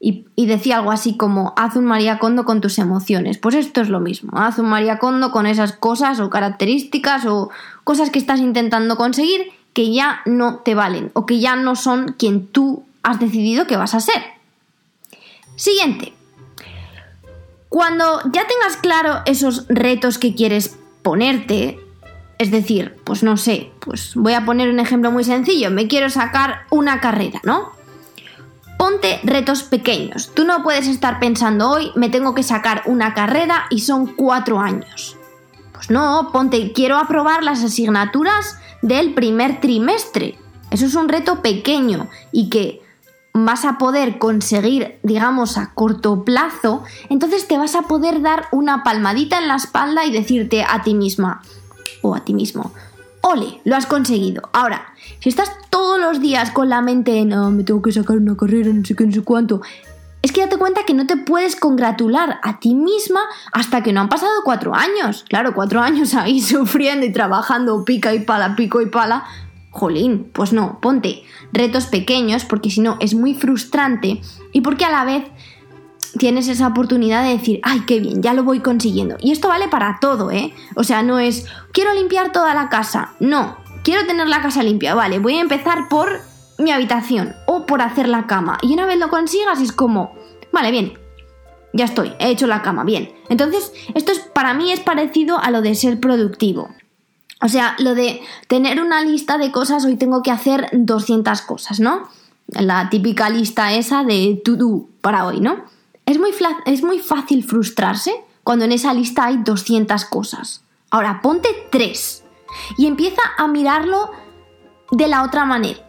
Y, 0.04 0.24
decía 0.46 0.78
algo 0.78 0.90
así 0.90 1.16
como, 1.16 1.54
haz 1.56 1.76
un 1.76 1.84
María 1.84 2.18
Kondo 2.18 2.44
con 2.44 2.60
tus 2.60 2.80
emociones. 2.80 3.38
Pues 3.38 3.54
esto 3.54 3.80
es 3.80 3.88
lo 3.88 4.00
mismo, 4.00 4.32
haz 4.34 4.58
un 4.58 4.68
María 4.68 4.98
Kondo 4.98 5.30
con 5.30 5.46
esas 5.46 5.72
cosas 5.74 6.18
o 6.18 6.28
características 6.28 7.24
o 7.24 7.50
cosas 7.84 8.10
que 8.10 8.18
estás 8.18 8.40
intentando 8.40 8.96
conseguir 8.96 9.52
que 9.72 9.94
ya 9.94 10.20
no 10.26 10.56
te 10.56 10.74
valen 10.74 11.12
o 11.14 11.24
que 11.24 11.38
ya 11.38 11.54
no 11.54 11.76
son 11.76 12.16
quien 12.18 12.48
tú 12.48 12.84
has 13.04 13.20
decidido 13.20 13.68
que 13.68 13.76
vas 13.76 13.94
a 13.94 14.00
ser. 14.00 14.20
Siguiente, 15.54 16.12
cuando 17.68 18.22
ya 18.32 18.44
tengas 18.48 18.76
claro 18.78 19.20
esos 19.24 19.66
retos 19.68 20.18
que 20.18 20.34
quieres 20.34 20.76
ponerte, 21.02 21.78
es 22.38 22.50
decir, 22.50 22.96
pues 23.04 23.22
no 23.22 23.36
sé, 23.36 23.70
pues 23.78 24.16
voy 24.16 24.32
a 24.32 24.44
poner 24.44 24.68
un 24.68 24.80
ejemplo 24.80 25.12
muy 25.12 25.22
sencillo, 25.22 25.70
me 25.70 25.86
quiero 25.86 26.10
sacar 26.10 26.66
una 26.70 27.00
carrera, 27.00 27.40
¿no? 27.44 27.80
Ponte 28.82 29.20
retos 29.22 29.62
pequeños. 29.62 30.32
Tú 30.34 30.44
no 30.44 30.64
puedes 30.64 30.88
estar 30.88 31.20
pensando 31.20 31.70
hoy 31.70 31.92
me 31.94 32.08
tengo 32.08 32.34
que 32.34 32.42
sacar 32.42 32.82
una 32.86 33.14
carrera 33.14 33.66
y 33.70 33.78
son 33.78 34.08
cuatro 34.08 34.58
años. 34.58 35.16
Pues 35.72 35.88
no, 35.88 36.30
ponte, 36.32 36.72
quiero 36.72 36.96
aprobar 36.96 37.44
las 37.44 37.62
asignaturas 37.62 38.56
del 38.82 39.14
primer 39.14 39.60
trimestre. 39.60 40.36
Eso 40.72 40.86
es 40.86 40.96
un 40.96 41.08
reto 41.08 41.42
pequeño 41.42 42.08
y 42.32 42.50
que 42.50 42.82
vas 43.32 43.64
a 43.64 43.78
poder 43.78 44.18
conseguir, 44.18 44.98
digamos, 45.04 45.58
a 45.58 45.74
corto 45.74 46.24
plazo, 46.24 46.82
entonces 47.08 47.46
te 47.46 47.58
vas 47.58 47.76
a 47.76 47.82
poder 47.82 48.20
dar 48.20 48.46
una 48.50 48.82
palmadita 48.82 49.38
en 49.38 49.46
la 49.46 49.54
espalda 49.54 50.06
y 50.06 50.10
decirte 50.10 50.64
a 50.68 50.82
ti 50.82 50.94
misma 50.94 51.40
o 52.02 52.16
a 52.16 52.24
ti 52.24 52.34
mismo, 52.34 52.72
ole, 53.20 53.60
lo 53.62 53.76
has 53.76 53.86
conseguido. 53.86 54.50
Ahora, 54.52 54.91
si 55.20 55.28
estás 55.28 55.50
todos 55.70 56.00
los 56.00 56.20
días 56.20 56.50
con 56.50 56.68
la 56.68 56.82
mente 56.82 57.18
en, 57.18 57.30
no, 57.30 57.50
me 57.50 57.64
tengo 57.64 57.82
que 57.82 57.92
sacar 57.92 58.16
una 58.16 58.36
carrera, 58.36 58.72
no 58.72 58.84
sé 58.84 58.94
qué, 58.94 59.06
no 59.06 59.12
sé 59.12 59.22
cuánto, 59.22 59.60
es 60.22 60.30
que 60.30 60.40
date 60.40 60.56
cuenta 60.56 60.84
que 60.86 60.94
no 60.94 61.06
te 61.06 61.16
puedes 61.16 61.56
congratular 61.56 62.38
a 62.42 62.60
ti 62.60 62.74
misma 62.74 63.20
hasta 63.52 63.82
que 63.82 63.92
no 63.92 64.00
han 64.00 64.08
pasado 64.08 64.32
cuatro 64.44 64.74
años. 64.74 65.24
Claro, 65.28 65.52
cuatro 65.52 65.80
años 65.80 66.14
ahí 66.14 66.40
sufriendo 66.40 67.04
y 67.04 67.12
trabajando 67.12 67.84
pica 67.84 68.14
y 68.14 68.20
pala, 68.20 68.54
pico 68.54 68.80
y 68.80 68.86
pala, 68.86 69.24
Jolín, 69.70 70.30
pues 70.32 70.52
no, 70.52 70.78
ponte 70.80 71.24
retos 71.52 71.86
pequeños 71.86 72.44
porque 72.44 72.70
si 72.70 72.80
no 72.80 72.96
es 73.00 73.14
muy 73.14 73.34
frustrante 73.34 74.20
y 74.52 74.60
porque 74.60 74.84
a 74.84 74.90
la 74.90 75.04
vez 75.04 75.24
tienes 76.18 76.48
esa 76.48 76.68
oportunidad 76.68 77.24
de 77.24 77.30
decir, 77.30 77.60
ay, 77.62 77.80
qué 77.86 77.98
bien, 77.98 78.22
ya 78.22 78.34
lo 78.34 78.44
voy 78.44 78.60
consiguiendo. 78.60 79.16
Y 79.20 79.32
esto 79.32 79.48
vale 79.48 79.68
para 79.68 79.98
todo, 80.00 80.30
¿eh? 80.30 80.52
O 80.76 80.84
sea, 80.84 81.02
no 81.02 81.18
es, 81.18 81.46
quiero 81.72 81.94
limpiar 81.94 82.32
toda 82.32 82.54
la 82.54 82.68
casa, 82.68 83.14
no, 83.18 83.56
quiero 83.82 84.06
tener 84.06 84.28
la 84.28 84.42
casa 84.42 84.62
limpia, 84.62 84.94
vale, 84.94 85.18
voy 85.18 85.36
a 85.36 85.40
empezar 85.40 85.88
por 85.88 86.20
mi 86.58 86.70
habitación 86.70 87.34
o 87.46 87.66
por 87.66 87.82
hacer 87.82 88.08
la 88.08 88.26
cama. 88.26 88.58
Y 88.62 88.72
una 88.72 88.86
vez 88.86 88.98
lo 88.98 89.08
consigas 89.08 89.60
es 89.60 89.72
como, 89.72 90.14
vale, 90.52 90.70
bien, 90.70 90.98
ya 91.72 91.84
estoy, 91.84 92.12
he 92.18 92.30
hecho 92.30 92.46
la 92.46 92.62
cama, 92.62 92.84
bien. 92.84 93.12
Entonces, 93.28 93.72
esto 93.94 94.12
es, 94.12 94.20
para 94.20 94.54
mí 94.54 94.72
es 94.72 94.80
parecido 94.80 95.38
a 95.38 95.50
lo 95.50 95.62
de 95.62 95.74
ser 95.74 96.00
productivo. 96.00 96.70
O 97.40 97.48
sea, 97.48 97.74
lo 97.78 97.94
de 97.94 98.22
tener 98.46 98.80
una 98.80 99.02
lista 99.04 99.36
de 99.36 99.50
cosas, 99.50 99.84
hoy 99.84 99.96
tengo 99.96 100.22
que 100.22 100.30
hacer 100.30 100.68
200 100.72 101.42
cosas, 101.42 101.80
¿no? 101.80 102.08
La 102.46 102.88
típica 102.88 103.30
lista 103.30 103.72
esa 103.72 104.04
de 104.04 104.40
to 104.44 104.56
do 104.56 104.88
para 105.00 105.26
hoy, 105.26 105.40
¿no? 105.40 105.64
Es 106.06 106.18
muy, 106.18 106.30
es 106.66 106.82
muy 106.84 106.98
fácil 106.98 107.42
frustrarse 107.42 108.12
cuando 108.44 108.64
en 108.64 108.72
esa 108.72 108.94
lista 108.94 109.24
hay 109.24 109.38
200 109.38 110.04
cosas. 110.04 110.62
Ahora, 110.90 111.20
ponte 111.22 111.48
3 111.70 112.21
y 112.76 112.86
empieza 112.86 113.22
a 113.36 113.48
mirarlo 113.48 114.10
de 114.90 115.08
la 115.08 115.22
otra 115.22 115.44
manera. 115.44 115.80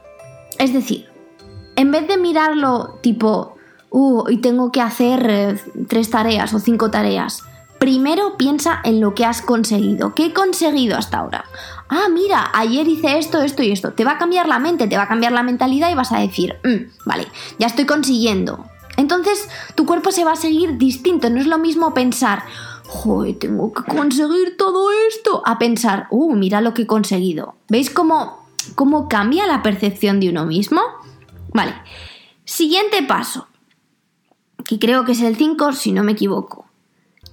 Es 0.60 0.74
decir, 0.74 1.08
en 1.76 1.92
vez 1.92 2.08
de 2.08 2.18
mirarlo 2.18 3.00
tipo, 3.02 3.56
uh, 3.90 4.24
hoy 4.26 4.38
tengo 4.38 4.72
que 4.72 4.82
hacer 4.82 5.26
eh, 5.30 5.60
tres 5.88 6.10
tareas 6.10 6.54
o 6.54 6.60
cinco 6.60 6.92
tareas, 6.92 7.44
Primero 7.84 8.38
piensa 8.38 8.80
en 8.86 9.02
lo 9.02 9.14
que 9.14 9.26
has 9.26 9.42
conseguido. 9.42 10.16
¿Qué 10.16 10.28
he 10.28 10.34
conseguido 10.34 10.98
hasta 10.98 11.18
ahora? 11.18 11.44
Ah, 11.90 12.08
mira, 12.10 12.50
ayer 12.54 12.88
hice 12.88 13.18
esto, 13.18 13.42
esto 13.42 13.62
y 13.62 13.74
esto. 13.74 13.92
Te 13.92 14.06
va 14.06 14.12
a 14.12 14.18
cambiar 14.18 14.48
la 14.48 14.58
mente, 14.58 14.88
te 14.88 14.96
va 14.96 15.04
a 15.04 15.08
cambiar 15.10 15.34
la 15.34 15.44
mentalidad 15.44 15.92
y 15.92 15.94
vas 15.94 16.14
a 16.14 16.20
decir, 16.20 16.56
mm, 16.64 17.06
vale, 17.06 17.28
ya 17.60 17.68
estoy 17.68 17.86
consiguiendo. 17.86 18.64
Entonces 18.96 19.50
tu 19.76 19.86
cuerpo 19.86 20.14
se 20.14 20.24
va 20.24 20.32
a 20.32 20.38
seguir 20.38 20.78
distinto. 20.78 21.30
No 21.30 21.42
es 21.42 21.48
lo 21.48 21.58
mismo 21.58 21.94
pensar, 21.94 22.44
joder, 22.94 23.38
tengo 23.40 23.74
que 23.74 23.84
conseguir 23.84 24.56
todo 24.58 24.90
esto, 25.10 25.42
a 25.46 25.58
pensar, 25.58 26.08
uh, 26.12 26.36
mira 26.36 26.62
lo 26.62 26.74
que 26.74 26.84
he 26.84 26.88
conseguido. 26.88 27.56
¿Veis 27.68 27.90
cómo, 27.90 28.46
cómo 28.76 29.10
cambia 29.10 29.48
la 29.48 29.64
percepción 29.64 30.20
de 30.20 30.30
uno 30.30 30.46
mismo? 30.46 30.82
Vale. 31.54 31.74
Siguiente 32.46 33.02
paso, 33.04 33.48
que 34.66 34.80
creo 34.80 35.06
que 35.06 35.14
es 35.14 35.22
el 35.22 35.36
5 35.36 35.74
si 35.74 35.92
no 35.92 36.04
me 36.04 36.12
equivoco. 36.12 36.66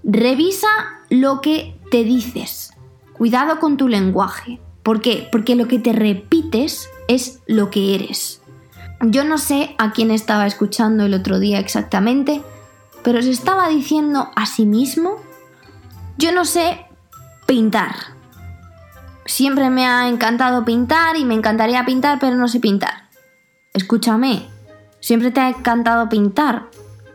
Revisa 0.02 0.69
lo 1.11 1.40
que 1.40 1.79
te 1.90 2.05
dices. 2.05 2.73
Cuidado 3.12 3.61
con 3.61 3.76
tu 3.76 3.87
lenguaje. 3.87 4.61
¿Por 4.83 5.02
qué? 5.02 5.29
Porque 5.31 5.57
lo 5.57 5.69
que 5.69 5.79
te 5.79 5.93
repites 5.93 6.88
es 7.07 7.40
lo 7.47 7.71
que 7.71 7.95
eres. 7.95 8.40
Yo 9.02 9.25
no 9.25 9.37
sé 9.37 9.75
a 9.79 9.93
quién 9.93 10.11
estaba 10.11 10.47
escuchando 10.47 11.05
el 11.05 11.14
otro 11.14 11.38
día 11.38 11.59
exactamente, 11.59 12.43
pero 13.02 13.23
se 13.23 13.31
estaba 13.31 13.69
diciendo 13.69 14.31
a 14.37 14.47
sí 14.47 14.64
mismo. 14.67 15.17
Yo 16.21 16.33
no 16.33 16.45
sé, 16.45 16.85
Pintar. 17.47 17.95
Siempre 19.25 19.71
me 19.71 19.87
ha 19.87 20.07
encantado 20.07 20.67
pintar 20.67 21.17
y 21.17 21.25
me 21.25 21.33
encantaría 21.33 21.87
pintar, 21.87 22.19
pero 22.21 22.37
no 22.37 22.47
sé 22.47 22.61
pintar. 22.61 23.09
Escúchame, 23.73 24.47
siempre 25.00 25.31
te 25.31 25.41
ha 25.41 25.49
encantado 25.49 26.11
pintar. 26.11 26.67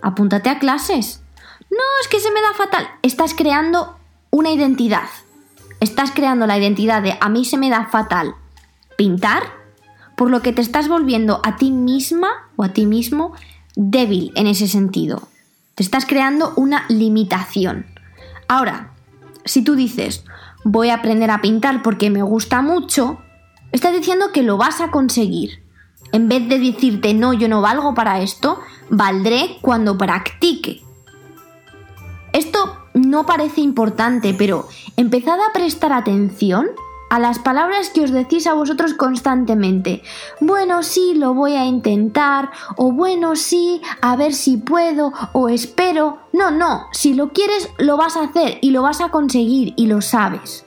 Apúntate 0.02 0.50
a 0.50 0.58
clases. 0.58 1.22
No, 1.70 1.84
es 2.02 2.08
que 2.08 2.20
se 2.20 2.32
me 2.32 2.42
da 2.42 2.54
fatal. 2.54 2.88
Estás 3.04 3.36
creando 3.36 3.96
una 4.32 4.50
identidad. 4.50 5.08
Estás 5.80 6.12
creando 6.12 6.48
la 6.48 6.58
identidad 6.58 7.04
de 7.04 7.16
a 7.22 7.30
mí 7.30 7.46
se 7.46 7.60
me 7.60 7.70
da 7.70 7.86
fatal 7.86 8.34
pintar, 8.98 9.44
por 10.18 10.32
lo 10.32 10.42
que 10.42 10.52
te 10.52 10.64
estás 10.64 10.88
volviendo 10.88 11.42
a 11.44 11.58
ti 11.58 11.70
misma 11.70 12.50
o 12.56 12.64
a 12.64 12.70
ti 12.70 12.88
mismo 12.88 13.36
débil 13.76 14.32
en 14.34 14.48
ese 14.48 14.68
sentido. 14.68 15.28
Te 15.76 15.84
estás 15.84 16.08
creando 16.08 16.54
una 16.56 16.86
limitación. 16.90 17.86
Ahora, 18.48 18.95
si 19.46 19.64
tú 19.64 19.76
dices, 19.76 20.26
voy 20.64 20.90
a 20.90 20.96
aprender 20.96 21.32
a 21.32 21.42
pintar 21.42 21.82
porque 21.82 22.10
me 22.10 22.24
gusta 22.24 22.62
mucho, 22.62 23.20
estás 23.72 23.94
diciendo 23.94 24.32
que 24.34 24.44
lo 24.44 24.58
vas 24.58 24.82
a 24.82 24.92
conseguir. 24.92 25.64
En 26.12 26.28
vez 26.28 26.48
de 26.50 26.60
decirte, 26.60 27.14
no, 27.14 27.34
yo 27.34 27.48
no 27.48 27.62
valgo 27.62 27.94
para 27.94 28.22
esto, 28.22 28.60
valdré 28.90 29.58
cuando 29.62 29.98
practique. 29.98 30.82
Esto 32.34 32.78
no 32.94 33.26
parece 33.26 33.62
importante, 33.62 34.34
pero 34.34 34.68
empezad 34.98 35.40
a 35.40 35.54
prestar 35.54 35.94
atención 35.94 36.68
a 37.10 37.20
las 37.20 37.40
palabras 37.40 37.90
que 37.90 38.02
os 38.02 38.12
decís 38.12 38.48
a 38.48 38.54
vosotros 38.54 38.94
constantemente. 38.94 40.04
Bueno, 40.40 40.84
sí, 40.84 41.14
lo 41.16 41.34
voy 41.34 41.54
a 41.54 41.66
intentar, 41.66 42.52
o 42.76 42.92
bueno, 42.92 43.36
sí, 43.36 43.82
a 44.02 44.16
ver 44.16 44.34
si 44.34 44.58
puedo, 44.58 45.14
o 45.34 45.50
espero. 45.50 46.20
No, 46.34 46.52
no, 46.52 46.88
si 46.92 47.14
lo 47.14 47.30
quieres, 47.30 47.70
lo 47.78 47.98
vas 47.98 48.18
a 48.18 48.24
hacer 48.24 48.58
y 48.62 48.72
lo 48.72 48.82
vas 48.82 49.02
a 49.02 49.10
conseguir 49.10 49.74
y 49.78 49.88
lo 49.88 50.02
sabes. 50.02 50.66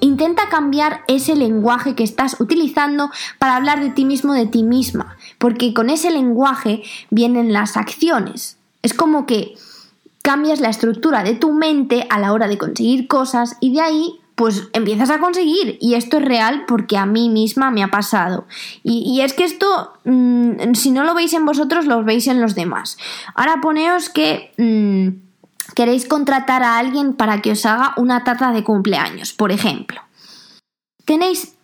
Intenta 0.00 0.48
cambiar 0.48 1.02
ese 1.06 1.36
lenguaje 1.36 1.94
que 1.94 2.04
estás 2.04 2.40
utilizando 2.40 3.10
para 3.38 3.56
hablar 3.56 3.80
de 3.80 3.90
ti 3.90 4.04
mismo, 4.04 4.34
de 4.34 4.46
ti 4.46 4.62
misma, 4.62 5.16
porque 5.38 5.72
con 5.72 5.88
ese 5.88 6.10
lenguaje 6.10 6.82
vienen 7.10 7.52
las 7.52 7.76
acciones. 7.76 8.58
Es 8.82 8.92
como 8.92 9.24
que 9.24 9.54
cambias 10.20 10.60
la 10.60 10.68
estructura 10.68 11.22
de 11.22 11.34
tu 11.34 11.52
mente 11.52 12.06
a 12.10 12.18
la 12.18 12.32
hora 12.32 12.48
de 12.48 12.58
conseguir 12.58 13.06
cosas 13.06 13.56
y 13.60 13.72
de 13.72 13.80
ahí 13.80 14.20
pues 14.34 14.68
empiezas 14.72 15.10
a 15.10 15.18
conseguir. 15.18 15.78
Y 15.80 15.94
esto 15.94 16.18
es 16.18 16.24
real 16.24 16.64
porque 16.66 16.96
a 16.96 17.06
mí 17.06 17.28
misma 17.28 17.70
me 17.70 17.82
ha 17.82 17.88
pasado. 17.88 18.46
Y, 18.82 19.20
es 19.20 19.32
que 19.32 19.44
esto, 19.44 19.92
mm, 20.04 20.74
si 20.74 20.90
no 20.90 21.04
lo 21.04 21.14
veis 21.14 21.32
en 21.34 21.46
vosotros, 21.46 21.86
lo 21.86 22.02
veis 22.04 22.26
en 22.26 22.40
los 22.40 22.54
demás. 22.54 22.96
Ahora 23.34 23.60
poneos 23.60 24.08
que 24.08 24.52
mm, 24.56 25.74
queréis 25.74 26.06
contratar 26.06 26.62
a 26.62 26.78
alguien 26.78 27.14
para 27.14 27.40
que 27.42 27.52
os 27.52 27.64
haga 27.66 27.94
una 27.96 28.24
tarta 28.24 28.52
de 28.52 28.64
cumpleaños, 28.64 29.32
por 29.32 29.52
ejemplo. 29.52 30.00
Tenéis 31.04 31.54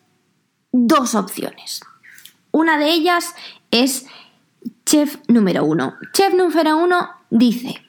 dos 0.73 1.15
opciones. 1.15 1.81
Una 2.53 2.79
de 2.79 2.91
ellas 2.91 3.35
es 3.71 4.07
chef 4.87 5.17
número 5.29 5.65
uno. 5.65 5.95
Chef 6.13 6.35
número 6.35 6.77
uno 6.77 7.11
dice, 7.31 7.81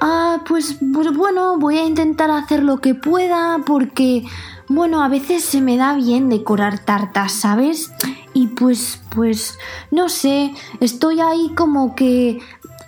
Ah, 0.00 0.42
pues, 0.46 0.78
pues 0.92 1.12
bueno, 1.16 1.58
voy 1.58 1.78
a 1.78 1.84
intentar 1.84 2.30
hacer 2.30 2.62
lo 2.62 2.78
que 2.78 2.94
pueda 2.94 3.58
porque, 3.66 4.24
bueno, 4.68 5.02
a 5.02 5.08
veces 5.08 5.44
se 5.44 5.60
me 5.60 5.76
da 5.76 5.94
bien 5.94 6.28
decorar 6.28 6.84
tartas, 6.84 7.32
¿sabes? 7.32 7.90
Y 8.32 8.48
pues, 8.48 9.00
pues, 9.10 9.58
no 9.90 10.08
sé, 10.08 10.54
estoy 10.80 11.20
ahí 11.20 11.52
como 11.56 11.96
que 11.96 12.40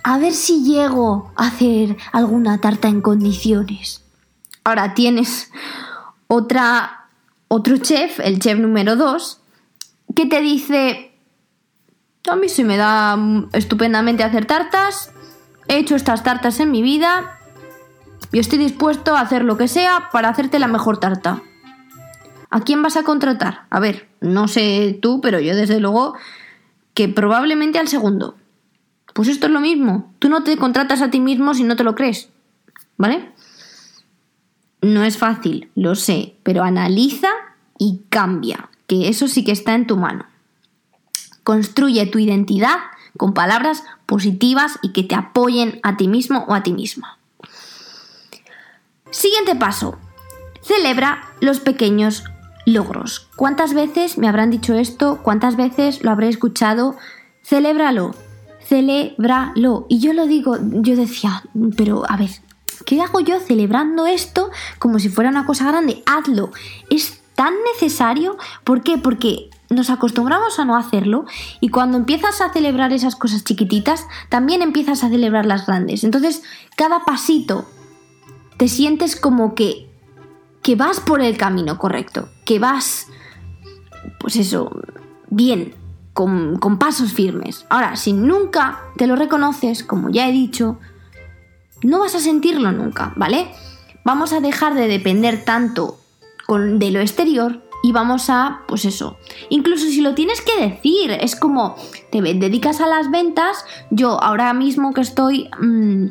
a 0.03 0.17
ver 0.17 0.33
si 0.33 0.63
llego 0.63 1.31
a 1.35 1.47
hacer 1.47 1.97
alguna 2.11 2.59
tarta 2.59 2.87
en 2.87 3.01
condiciones. 3.01 4.03
Ahora 4.63 4.93
tienes 4.93 5.51
otra, 6.27 7.09
otro 7.49 7.77
chef, 7.77 8.19
el 8.19 8.39
chef 8.39 8.57
número 8.57 8.95
2, 8.95 9.41
que 10.15 10.25
te 10.25 10.39
dice, 10.39 11.11
a 12.29 12.35
mí 12.35 12.47
se 12.47 12.63
me 12.63 12.77
da 12.77 13.17
estupendamente 13.53 14.23
hacer 14.23 14.45
tartas, 14.45 15.11
He 15.71 15.77
hecho 15.77 15.95
estas 15.95 16.21
tartas 16.21 16.59
en 16.59 16.69
mi 16.69 16.81
vida 16.81 17.39
y 18.33 18.39
estoy 18.39 18.59
dispuesto 18.59 19.15
a 19.15 19.21
hacer 19.21 19.45
lo 19.45 19.57
que 19.57 19.69
sea 19.69 20.09
para 20.11 20.27
hacerte 20.27 20.59
la 20.59 20.67
mejor 20.67 20.97
tarta. 20.97 21.41
¿A 22.49 22.59
quién 22.59 22.83
vas 22.83 22.97
a 22.97 23.03
contratar? 23.03 23.67
A 23.69 23.79
ver, 23.79 24.09
no 24.19 24.49
sé 24.49 24.99
tú, 25.01 25.21
pero 25.21 25.39
yo 25.39 25.55
desde 25.55 25.79
luego 25.79 26.15
que 26.93 27.07
probablemente 27.07 27.79
al 27.79 27.87
segundo. 27.87 28.35
Pues 29.13 29.29
esto 29.29 29.47
es 29.47 29.53
lo 29.53 29.61
mismo. 29.61 30.13
Tú 30.19 30.27
no 30.27 30.43
te 30.43 30.57
contratas 30.57 31.01
a 31.01 31.09
ti 31.09 31.21
mismo 31.21 31.53
si 31.53 31.63
no 31.63 31.77
te 31.77 31.85
lo 31.85 31.95
crees. 31.95 32.27
¿Vale? 32.97 33.31
No 34.81 35.05
es 35.05 35.17
fácil, 35.17 35.69
lo 35.75 35.95
sé, 35.95 36.35
pero 36.43 36.63
analiza 36.63 37.29
y 37.77 38.01
cambia, 38.09 38.67
que 38.87 39.07
eso 39.07 39.29
sí 39.29 39.45
que 39.45 39.53
está 39.53 39.73
en 39.73 39.87
tu 39.87 39.95
mano. 39.95 40.25
Construye 41.45 42.07
tu 42.07 42.19
identidad 42.19 42.75
con 43.17 43.33
palabras 43.33 43.83
positivas 44.05 44.79
y 44.81 44.93
que 44.93 45.03
te 45.03 45.15
apoyen 45.15 45.79
a 45.83 45.97
ti 45.97 46.07
mismo 46.07 46.45
o 46.47 46.53
a 46.53 46.63
ti 46.63 46.73
misma. 46.73 47.17
Siguiente 49.09 49.55
paso. 49.55 49.97
Celebra 50.61 51.29
los 51.41 51.59
pequeños 51.59 52.23
logros. 52.65 53.27
¿Cuántas 53.35 53.73
veces 53.73 54.17
me 54.17 54.27
habrán 54.27 54.51
dicho 54.51 54.73
esto? 54.73 55.19
¿Cuántas 55.21 55.55
veces 55.55 56.03
lo 56.03 56.11
habré 56.11 56.29
escuchado? 56.29 56.95
Celébralo, 57.43 58.15
celébralo. 58.63 59.85
Y 59.89 59.99
yo 59.99 60.13
lo 60.13 60.27
digo, 60.27 60.57
yo 60.61 60.95
decía, 60.95 61.43
pero 61.75 62.03
a 62.09 62.17
ver, 62.17 62.29
¿qué 62.85 63.01
hago 63.01 63.19
yo 63.19 63.39
celebrando 63.39 64.05
esto 64.05 64.51
como 64.79 64.99
si 64.99 65.09
fuera 65.09 65.29
una 65.29 65.45
cosa 65.45 65.67
grande? 65.67 66.03
Hazlo. 66.05 66.51
Es 66.89 67.21
tan 67.35 67.53
necesario. 67.73 68.37
¿Por 68.63 68.81
qué? 68.81 68.97
Porque 68.97 69.49
nos 69.71 69.89
acostumbramos 69.89 70.59
a 70.59 70.65
no 70.65 70.75
hacerlo 70.75 71.25
y 71.59 71.69
cuando 71.69 71.97
empiezas 71.97 72.41
a 72.41 72.51
celebrar 72.51 72.93
esas 72.93 73.15
cosas 73.15 73.43
chiquititas, 73.43 74.05
también 74.29 74.61
empiezas 74.61 75.03
a 75.03 75.09
celebrar 75.09 75.45
las 75.45 75.65
grandes. 75.65 76.03
Entonces, 76.03 76.43
cada 76.75 77.05
pasito 77.05 77.65
te 78.57 78.67
sientes 78.67 79.15
como 79.15 79.55
que, 79.55 79.89
que 80.61 80.75
vas 80.75 80.99
por 80.99 81.21
el 81.21 81.37
camino 81.37 81.77
correcto, 81.77 82.29
que 82.45 82.59
vas, 82.59 83.07
pues 84.19 84.35
eso, 84.35 84.71
bien, 85.29 85.73
con, 86.13 86.57
con 86.59 86.77
pasos 86.77 87.13
firmes. 87.13 87.65
Ahora, 87.69 87.95
si 87.95 88.13
nunca 88.13 88.81
te 88.97 89.07
lo 89.07 89.15
reconoces, 89.15 89.83
como 89.83 90.09
ya 90.09 90.27
he 90.27 90.31
dicho, 90.31 90.79
no 91.81 91.99
vas 91.99 92.13
a 92.13 92.19
sentirlo 92.19 92.71
nunca, 92.71 93.13
¿vale? 93.15 93.51
Vamos 94.03 94.33
a 94.33 94.41
dejar 94.41 94.75
de 94.75 94.87
depender 94.87 95.45
tanto 95.45 95.97
con, 96.45 96.77
de 96.77 96.91
lo 96.91 96.99
exterior 96.99 97.70
y 97.83 97.91
vamos 97.91 98.29
a, 98.29 98.61
pues 98.67 98.85
eso, 98.85 99.17
incluso 99.49 99.85
si 99.87 100.01
lo 100.01 100.13
tienes 100.13 100.41
que 100.41 100.69
decir, 100.69 101.11
es 101.11 101.35
como, 101.35 101.75
te 102.11 102.21
dedicas 102.21 102.81
a 102.81 102.87
las 102.87 103.09
ventas, 103.09 103.65
yo 103.89 104.21
ahora 104.21 104.53
mismo 104.53 104.93
que 104.93 105.01
estoy 105.01 105.49
mm, 105.59 106.07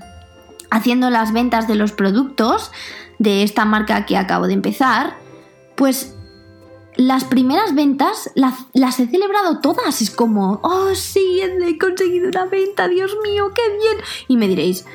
haciendo 0.70 1.10
las 1.10 1.32
ventas 1.32 1.68
de 1.68 1.76
los 1.76 1.92
productos 1.92 2.72
de 3.18 3.42
esta 3.42 3.64
marca 3.64 4.06
que 4.06 4.16
acabo 4.16 4.46
de 4.46 4.54
empezar, 4.54 5.16
pues 5.76 6.14
las 6.96 7.24
primeras 7.24 7.74
ventas 7.74 8.30
las, 8.34 8.66
las, 8.74 9.00
he 9.00 9.06
celebrado 9.06 9.60
todas. 9.60 10.02
Es 10.02 10.10
como, 10.10 10.60
oh 10.62 10.94
sí, 10.94 11.40
he 11.40 11.78
conseguido 11.78 12.28
una 12.28 12.46
venta, 12.46 12.88
Dios 12.88 13.16
mío, 13.22 13.52
qué 13.54 13.62
bien. 13.78 14.04
Y 14.28 14.36
me 14.36 14.48
diréis, 14.48 14.86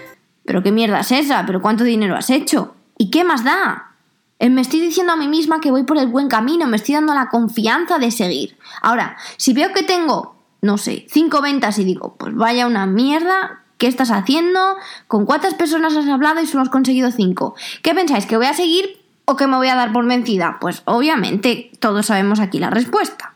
pero 0.43 0.61
qué 0.61 0.71
mierda 0.71 0.99
es 0.99 1.11
esa, 1.11 1.45
pero 1.45 1.61
cuánto 1.61 1.83
dinero 1.83 2.15
has 2.15 2.29
hecho. 2.29 2.75
¿Y 2.97 3.09
qué 3.09 3.23
más 3.23 3.43
da? 3.43 3.94
Eh, 4.39 4.49
me 4.49 4.61
estoy 4.61 4.81
diciendo 4.81 5.13
a 5.13 5.15
mí 5.15 5.27
misma 5.27 5.61
que 5.61 5.71
voy 5.71 5.83
por 5.83 5.97
el 5.97 6.07
buen 6.07 6.27
camino, 6.27 6.67
me 6.67 6.75
estoy 6.75 6.95
dando 6.95 7.13
la 7.13 7.29
confianza 7.29 7.99
de 7.99 8.11
seguir. 8.11 8.57
Ahora, 8.81 9.17
si 9.37 9.53
veo 9.53 9.71
que 9.73 9.83
tengo, 9.83 10.35
no 10.61 10.77
sé, 10.77 11.05
cinco 11.09 11.41
ventas 11.41 11.79
y 11.79 11.85
digo, 11.85 12.15
pues 12.17 12.35
vaya 12.35 12.67
una 12.67 12.85
mierda, 12.85 13.63
¿qué 13.77 13.87
estás 13.87 14.11
haciendo? 14.11 14.59
¿Con 15.07 15.25
cuántas 15.25 15.53
personas 15.53 15.95
has 15.95 16.07
hablado 16.07 16.41
y 16.41 16.47
solo 16.47 16.63
has 16.63 16.69
conseguido 16.69 17.11
cinco? 17.11 17.55
¿Qué 17.81 17.93
pensáis? 17.93 18.25
¿Que 18.25 18.37
voy 18.37 18.47
a 18.47 18.53
seguir 18.53 18.99
o 19.25 19.35
que 19.35 19.47
me 19.47 19.55
voy 19.55 19.69
a 19.69 19.75
dar 19.75 19.93
por 19.93 20.05
vencida? 20.05 20.57
Pues 20.59 20.81
obviamente 20.85 21.71
todos 21.79 22.07
sabemos 22.07 22.39
aquí 22.39 22.59
la 22.59 22.69
respuesta. 22.69 23.33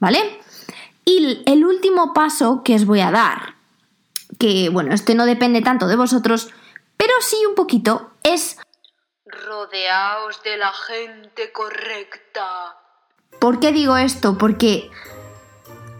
¿Vale? 0.00 0.40
Y 1.04 1.42
el 1.46 1.64
último 1.64 2.12
paso 2.12 2.62
que 2.62 2.74
os 2.74 2.86
voy 2.86 3.00
a 3.00 3.10
dar, 3.10 3.54
que 4.38 4.68
bueno, 4.70 4.94
este 4.94 5.14
no 5.14 5.26
depende 5.26 5.62
tanto 5.62 5.86
de 5.86 5.96
vosotros, 5.96 6.50
pero 6.96 7.12
sí 7.20 7.36
un 7.48 7.54
poquito, 7.54 8.10
es 8.22 8.58
Rodeaos 9.34 10.42
de 10.42 10.56
la 10.56 10.72
gente 10.72 11.52
correcta. 11.52 12.76
¿Por 13.40 13.60
qué 13.60 13.72
digo 13.72 13.96
esto? 13.96 14.38
Porque 14.38 14.90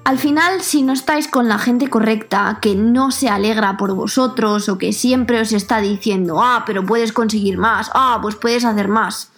al 0.04 0.18
final, 0.18 0.60
si 0.60 0.82
no 0.82 0.92
estáis 0.92 1.28
con 1.28 1.48
la 1.48 1.58
gente 1.58 1.88
correcta, 1.88 2.58
que 2.60 2.74
no 2.74 3.10
se 3.10 3.28
alegra 3.28 3.76
por 3.76 3.94
vosotros 3.94 4.68
o 4.68 4.78
que 4.78 4.92
siempre 4.92 5.40
os 5.40 5.52
está 5.52 5.80
diciendo, 5.80 6.42
ah, 6.42 6.64
pero 6.66 6.84
puedes 6.84 7.12
conseguir 7.12 7.58
más, 7.58 7.90
ah, 7.94 8.18
pues 8.20 8.36
puedes 8.36 8.64
hacer 8.64 8.88
más, 8.88 9.32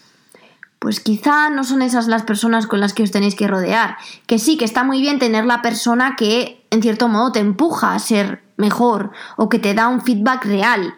pues 0.79 1.01
quizá 1.01 1.51
no 1.51 1.65
son 1.65 1.83
esas 1.83 2.07
las 2.07 2.23
personas 2.23 2.67
con 2.67 2.81
las 2.81 2.93
que 2.95 3.03
os 3.03 3.11
tenéis 3.11 3.35
que 3.35 3.49
rodear. 3.49 3.97
Que 4.27 4.39
sí, 4.39 4.57
que 4.57 4.65
está 4.65 4.85
muy 4.85 5.01
bien 5.01 5.19
tener 5.19 5.45
la 5.45 5.63
persona 5.63 6.17
que 6.17 6.65
en 6.71 6.83
cierto 6.83 7.09
modo 7.09 7.33
te 7.33 7.41
empuja 7.41 7.95
a 7.95 7.99
ser 7.99 8.43
mejor 8.57 9.13
o 9.37 9.49
que 9.49 9.59
te 9.59 9.75
da 9.75 9.89
un 9.89 10.03
feedback 10.03 10.45
real 10.45 10.95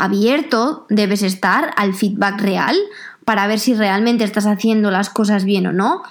abierto 0.00 0.86
debes 0.88 1.22
estar 1.22 1.72
al 1.76 1.94
feedback 1.94 2.40
real 2.40 2.76
para 3.24 3.46
ver 3.46 3.60
si 3.60 3.74
realmente 3.74 4.24
estás 4.24 4.46
haciendo 4.46 4.90
las 4.90 5.10
cosas 5.10 5.44
bien 5.44 5.66
o 5.66 5.72
no. 5.72 6.02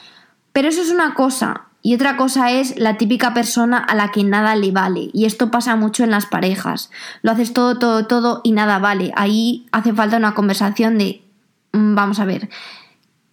Pero 0.53 0.69
eso 0.69 0.81
es 0.81 0.89
una 0.89 1.13
cosa. 1.13 1.65
Y 1.81 1.95
otra 1.95 2.17
cosa 2.17 2.51
es 2.51 2.77
la 2.77 2.97
típica 2.97 3.33
persona 3.33 3.77
a 3.77 3.95
la 3.95 4.11
que 4.11 4.23
nada 4.23 4.55
le 4.55 4.71
vale. 4.71 5.09
Y 5.13 5.25
esto 5.25 5.49
pasa 5.49 5.75
mucho 5.75 6.03
en 6.03 6.11
las 6.11 6.25
parejas. 6.25 6.91
Lo 7.21 7.31
haces 7.31 7.53
todo, 7.53 7.79
todo, 7.79 8.05
todo 8.05 8.41
y 8.43 8.51
nada 8.51 8.79
vale. 8.79 9.11
Ahí 9.15 9.65
hace 9.71 9.93
falta 9.93 10.17
una 10.17 10.33
conversación 10.33 10.97
de, 10.97 11.23
mm, 11.71 11.95
vamos 11.95 12.19
a 12.19 12.25
ver, 12.25 12.49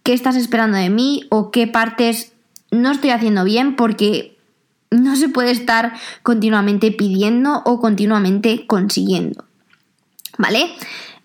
¿qué 0.03 0.13
estás 0.13 0.35
esperando 0.35 0.77
de 0.77 0.89
mí 0.89 1.25
o 1.29 1.51
qué 1.51 1.67
partes 1.67 2.33
no 2.71 2.91
estoy 2.91 3.09
haciendo 3.09 3.43
bien? 3.43 3.75
Porque 3.75 4.37
no 4.91 5.17
se 5.17 5.27
puede 5.27 5.51
estar 5.51 5.93
continuamente 6.23 6.91
pidiendo 6.91 7.61
o 7.65 7.79
continuamente 7.81 8.65
consiguiendo. 8.67 9.46
¿Vale? 10.37 10.75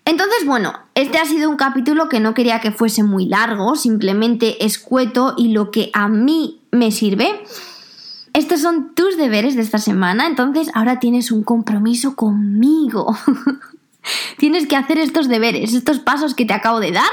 Entonces, 0.05 0.45
bueno, 0.45 0.73
este 0.95 1.17
ha 1.17 1.25
sido 1.25 1.49
un 1.49 1.55
capítulo 1.55 2.09
que 2.09 2.19
no 2.19 2.33
quería 2.33 2.59
que 2.59 2.71
fuese 2.71 3.03
muy 3.03 3.25
largo, 3.25 3.75
simplemente 3.75 4.65
escueto 4.65 5.33
y 5.37 5.49
lo 5.49 5.71
que 5.71 5.89
a 5.93 6.09
mí 6.09 6.59
me 6.71 6.91
sirve. 6.91 7.43
Estos 8.33 8.61
son 8.61 8.95
tus 8.95 9.15
deberes 9.15 9.55
de 9.55 9.61
esta 9.61 9.77
semana, 9.77 10.27
entonces 10.27 10.69
ahora 10.73 10.99
tienes 10.99 11.31
un 11.31 11.43
compromiso 11.43 12.15
conmigo. 12.15 13.15
tienes 14.37 14.67
que 14.67 14.75
hacer 14.75 14.97
estos 14.97 15.29
deberes, 15.29 15.73
estos 15.73 15.99
pasos 15.99 16.33
que 16.33 16.45
te 16.45 16.53
acabo 16.53 16.81
de 16.81 16.91
dar, 16.91 17.11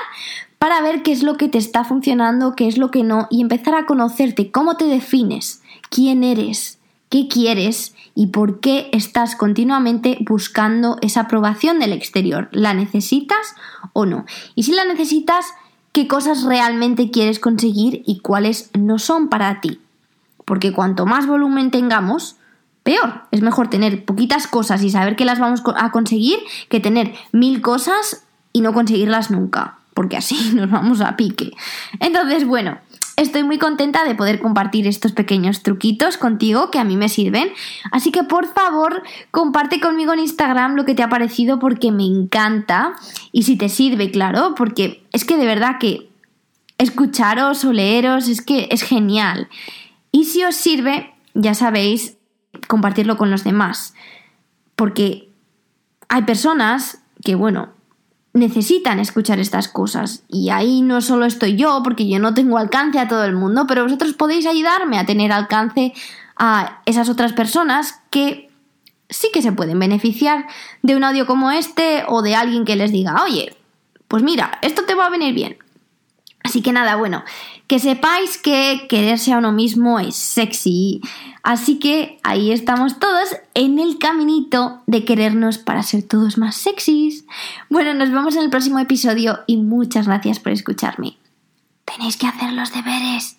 para 0.59 0.81
ver 0.81 1.03
qué 1.03 1.13
es 1.13 1.23
lo 1.23 1.37
que 1.37 1.49
te 1.49 1.59
está 1.59 1.85
funcionando, 1.85 2.57
qué 2.57 2.67
es 2.67 2.77
lo 2.77 2.91
que 2.91 3.05
no, 3.05 3.29
y 3.31 3.41
empezar 3.41 3.75
a 3.77 3.87
conocerte, 3.87 4.51
cómo 4.51 4.77
te 4.77 4.87
defines, 4.87 5.63
quién 5.91 6.25
eres, 6.25 6.80
qué 7.11 7.29
quieres 7.29 7.95
y 8.15 8.29
por 8.29 8.61
qué 8.61 8.89
estás 8.93 9.37
continuamente 9.37 10.17
buscando 10.21 10.97
esa 11.03 11.23
aprobación 11.23 11.79
del 11.79 11.93
exterior. 11.93 12.49
¿La 12.53 12.73
necesitas 12.73 13.55
o 13.93 14.07
no? 14.07 14.25
Y 14.55 14.63
si 14.63 14.73
la 14.73 14.85
necesitas, 14.85 15.47
¿qué 15.93 16.09
cosas 16.09 16.45
realmente 16.45 17.11
quieres 17.11 17.39
conseguir 17.39 18.03
y 18.07 18.21
cuáles 18.21 18.71
no 18.79 18.99
son 18.99 19.29
para 19.29 19.61
ti? 19.61 19.81
Porque 20.45 20.73
cuanto 20.73 21.05
más 21.05 21.27
volumen 21.27 21.71
tengamos, 21.71 22.37
peor. 22.83 23.23
Es 23.31 23.43
mejor 23.43 23.69
tener 23.69 24.05
poquitas 24.05 24.47
cosas 24.47 24.83
y 24.83 24.91
saber 24.91 25.17
que 25.17 25.25
las 25.25 25.39
vamos 25.39 25.63
a 25.77 25.91
conseguir 25.91 26.39
que 26.69 26.81
tener 26.81 27.15
mil 27.33 27.61
cosas 27.61 28.25
y 28.53 28.61
no 28.61 28.73
conseguirlas 28.73 29.31
nunca. 29.31 29.79
Porque 29.95 30.17
así 30.17 30.51
nos 30.55 30.71
vamos 30.71 31.01
a 31.01 31.17
pique. 31.17 31.53
Entonces, 31.99 32.47
bueno, 32.47 32.79
estoy 33.21 33.45
muy 33.45 33.59
contenta 33.59 34.05
de 34.05 34.15
poder 34.15 34.41
compartir 34.41 34.87
estos 34.87 35.13
pequeños 35.13 35.63
truquitos 35.63 36.17
contigo 36.17 36.71
que 36.71 36.79
a 36.79 36.85
mí 36.85 36.97
me 36.97 37.11
sirven. 37.11 37.51
Así 37.93 38.11
que 38.11 38.25
por 38.25 38.47
favor, 38.47 39.03
comparte 39.31 39.79
conmigo 39.79 40.15
en 40.15 40.21
Instagram 40.21 40.75
lo 40.75 40.87
que 40.87 40.95
te 40.95 41.03
ha 41.03 41.09
parecido 41.11 41.59
porque 41.59 41.93
me 41.93 42.05
encanta. 42.05 42.95
Y 43.31 43.43
si 43.43 43.57
te 43.57 43.69
sirve, 43.69 44.11
claro, 44.11 44.55
porque 44.57 45.05
es 45.13 45.25
que 45.25 45.37
de 45.37 45.45
verdad 45.45 45.77
que 45.79 46.09
escucharos 46.79 47.65
o 47.65 47.73
leeros 47.75 48.27
es 48.29 48.41
que 48.41 48.69
es 48.71 48.83
genial. 48.83 49.49
Y 50.13 50.25
si 50.25 50.43
os 50.45 50.55
sirve, 50.55 51.13
ya 51.35 51.53
sabéis, 51.53 52.17
compartirlo 52.69 53.19
con 53.19 53.31
los 53.31 53.45
demás. 53.45 53.95
Porque 54.77 55.29
hay 56.09 56.23
personas 56.23 57.03
que, 57.23 57.35
bueno, 57.35 57.69
necesitan 58.33 59.01
escuchar 59.01 59.39
estas 59.39 59.69
cosas. 59.69 60.23
Y 60.29 60.51
ahí 60.51 60.83
no 60.83 61.01
solo 61.01 61.27
estoy 61.27 61.57
yo, 61.57 61.81
porque 61.83 62.09
yo 62.09 62.19
no 62.19 62.35
tengo 62.35 62.59
alcance 62.59 62.99
a 62.99 63.09
todo 63.09 63.25
el 63.25 63.35
mundo, 63.35 63.67
pero 63.67 63.85
vosotros 63.85 64.15
podéis 64.15 64.47
ayudarme 64.47 64.99
a 64.99 65.07
tener 65.07 65.33
alcance 65.33 65.93
a 66.37 66.81
esas 66.87 67.09
otras 67.09 67.33
personas 67.33 68.01
que 68.11 68.51
sí 69.09 69.29
que 69.33 69.43
se 69.43 69.53
pueden 69.53 69.79
beneficiar 69.79 70.47
de 70.83 70.97
un 70.97 71.05
audio 71.05 71.27
como 71.27 71.51
este 71.51 72.05
o 72.07 72.23
de 72.23 72.37
alguien 72.37 72.65
que 72.65 72.77
les 72.77 72.93
diga, 72.93 73.23
oye, 73.25 73.57
pues 74.09 74.23
mira, 74.23 74.59
esto 74.63 74.85
te 74.85 74.95
va 74.95 75.07
a 75.07 75.11
venir 75.11 75.35
bien. 75.35 75.59
Así 76.43 76.63
que 76.63 76.73
nada, 76.73 76.97
bueno, 76.97 77.23
que 77.67 77.79
sepáis 77.79 78.39
que 78.39 78.87
quererse 78.89 79.33
a 79.33 79.39
uno 79.39 79.53
mismo 79.53 80.01
es 80.01 80.17
sexy. 80.17 81.01
Así 81.43 81.79
que 81.79 82.19
ahí 82.23 82.51
estamos 82.51 82.99
todos 82.99 83.37
en 83.55 83.79
el 83.79 83.99
caminito 83.99 84.83
de 84.87 85.05
querernos 85.05 85.59
para 85.59 85.83
ser 85.83 86.03
todos 86.03 86.39
más 86.39 86.57
sexys. 86.57 87.25
Bueno, 87.69 87.95
nos 87.95 88.11
vemos 88.11 88.37
en 88.37 88.43
el 88.43 88.51
próximo 88.51 88.79
episodio 88.79 89.41
y 89.47 89.59
muchas 89.59 90.07
gracias 90.07 90.41
por 90.41 90.53
escucharme. 90.53 91.17
Tenéis 91.85 92.17
que 92.17 92.27
hacer 92.27 92.53
los 92.53 92.73
deberes. 92.73 93.37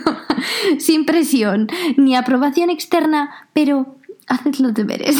Sin 0.78 1.06
presión 1.06 1.68
ni 1.96 2.16
aprobación 2.16 2.70
externa, 2.70 3.48
pero 3.52 3.96
haced 4.26 4.56
los 4.56 4.74
deberes. 4.74 5.16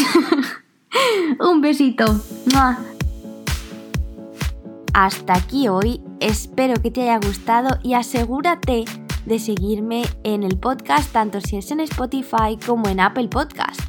Un 1.40 1.60
besito. 1.60 2.20
Hasta 4.92 5.34
aquí 5.34 5.68
hoy, 5.68 6.00
espero 6.20 6.80
que 6.80 6.90
te 6.90 7.02
haya 7.02 7.18
gustado 7.18 7.78
y 7.82 7.94
asegúrate 7.94 8.84
de 9.24 9.38
seguirme 9.38 10.04
en 10.22 10.42
el 10.42 10.58
podcast 10.58 11.12
tanto 11.12 11.40
si 11.40 11.56
es 11.56 11.70
en 11.70 11.80
Spotify 11.80 12.58
como 12.64 12.88
en 12.88 13.00
Apple 13.00 13.28
Podcast. 13.28 13.80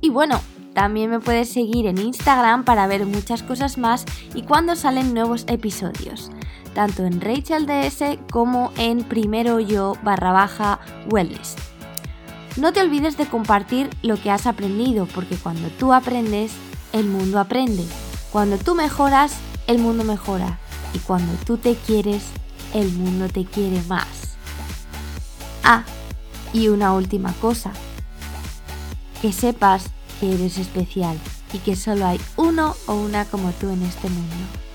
Y 0.00 0.10
bueno, 0.10 0.40
también 0.74 1.10
me 1.10 1.20
puedes 1.20 1.48
seguir 1.50 1.86
en 1.86 1.98
Instagram 1.98 2.64
para 2.64 2.86
ver 2.86 3.06
muchas 3.06 3.42
cosas 3.42 3.78
más 3.78 4.04
y 4.34 4.42
cuando 4.42 4.76
salen 4.76 5.14
nuevos 5.14 5.44
episodios, 5.48 6.30
tanto 6.74 7.04
en 7.04 7.20
Rachel 7.20 7.66
DS 7.66 8.18
como 8.30 8.72
en 8.76 9.02
primero 9.02 9.58
yo 9.58 9.94
barra 10.02 10.32
baja 10.32 10.80
wellness. 11.10 11.56
No 12.56 12.72
te 12.72 12.80
olvides 12.80 13.18
de 13.18 13.26
compartir 13.26 13.90
lo 14.02 14.16
que 14.16 14.30
has 14.30 14.46
aprendido, 14.46 15.06
porque 15.14 15.36
cuando 15.36 15.68
tú 15.68 15.92
aprendes, 15.92 16.52
el 16.92 17.06
mundo 17.06 17.38
aprende. 17.38 17.84
Cuando 18.32 18.56
tú 18.56 18.74
mejoras, 18.74 19.36
el 19.66 19.78
mundo 19.78 20.04
mejora. 20.04 20.58
Y 20.94 20.98
cuando 21.00 21.32
tú 21.44 21.58
te 21.58 21.74
quieres, 21.74 22.24
el 22.74 22.92
mundo 22.92 23.28
te 23.28 23.44
quiere 23.44 23.82
más. 23.82 24.36
Ah, 25.62 25.84
y 26.52 26.68
una 26.68 26.92
última 26.92 27.32
cosa. 27.34 27.72
Que 29.20 29.32
sepas 29.32 29.86
que 30.20 30.34
eres 30.34 30.58
especial 30.58 31.18
y 31.52 31.58
que 31.58 31.76
solo 31.76 32.06
hay 32.06 32.20
uno 32.36 32.74
o 32.86 32.94
una 32.94 33.24
como 33.24 33.50
tú 33.52 33.70
en 33.70 33.82
este 33.82 34.08
mundo. 34.08 34.65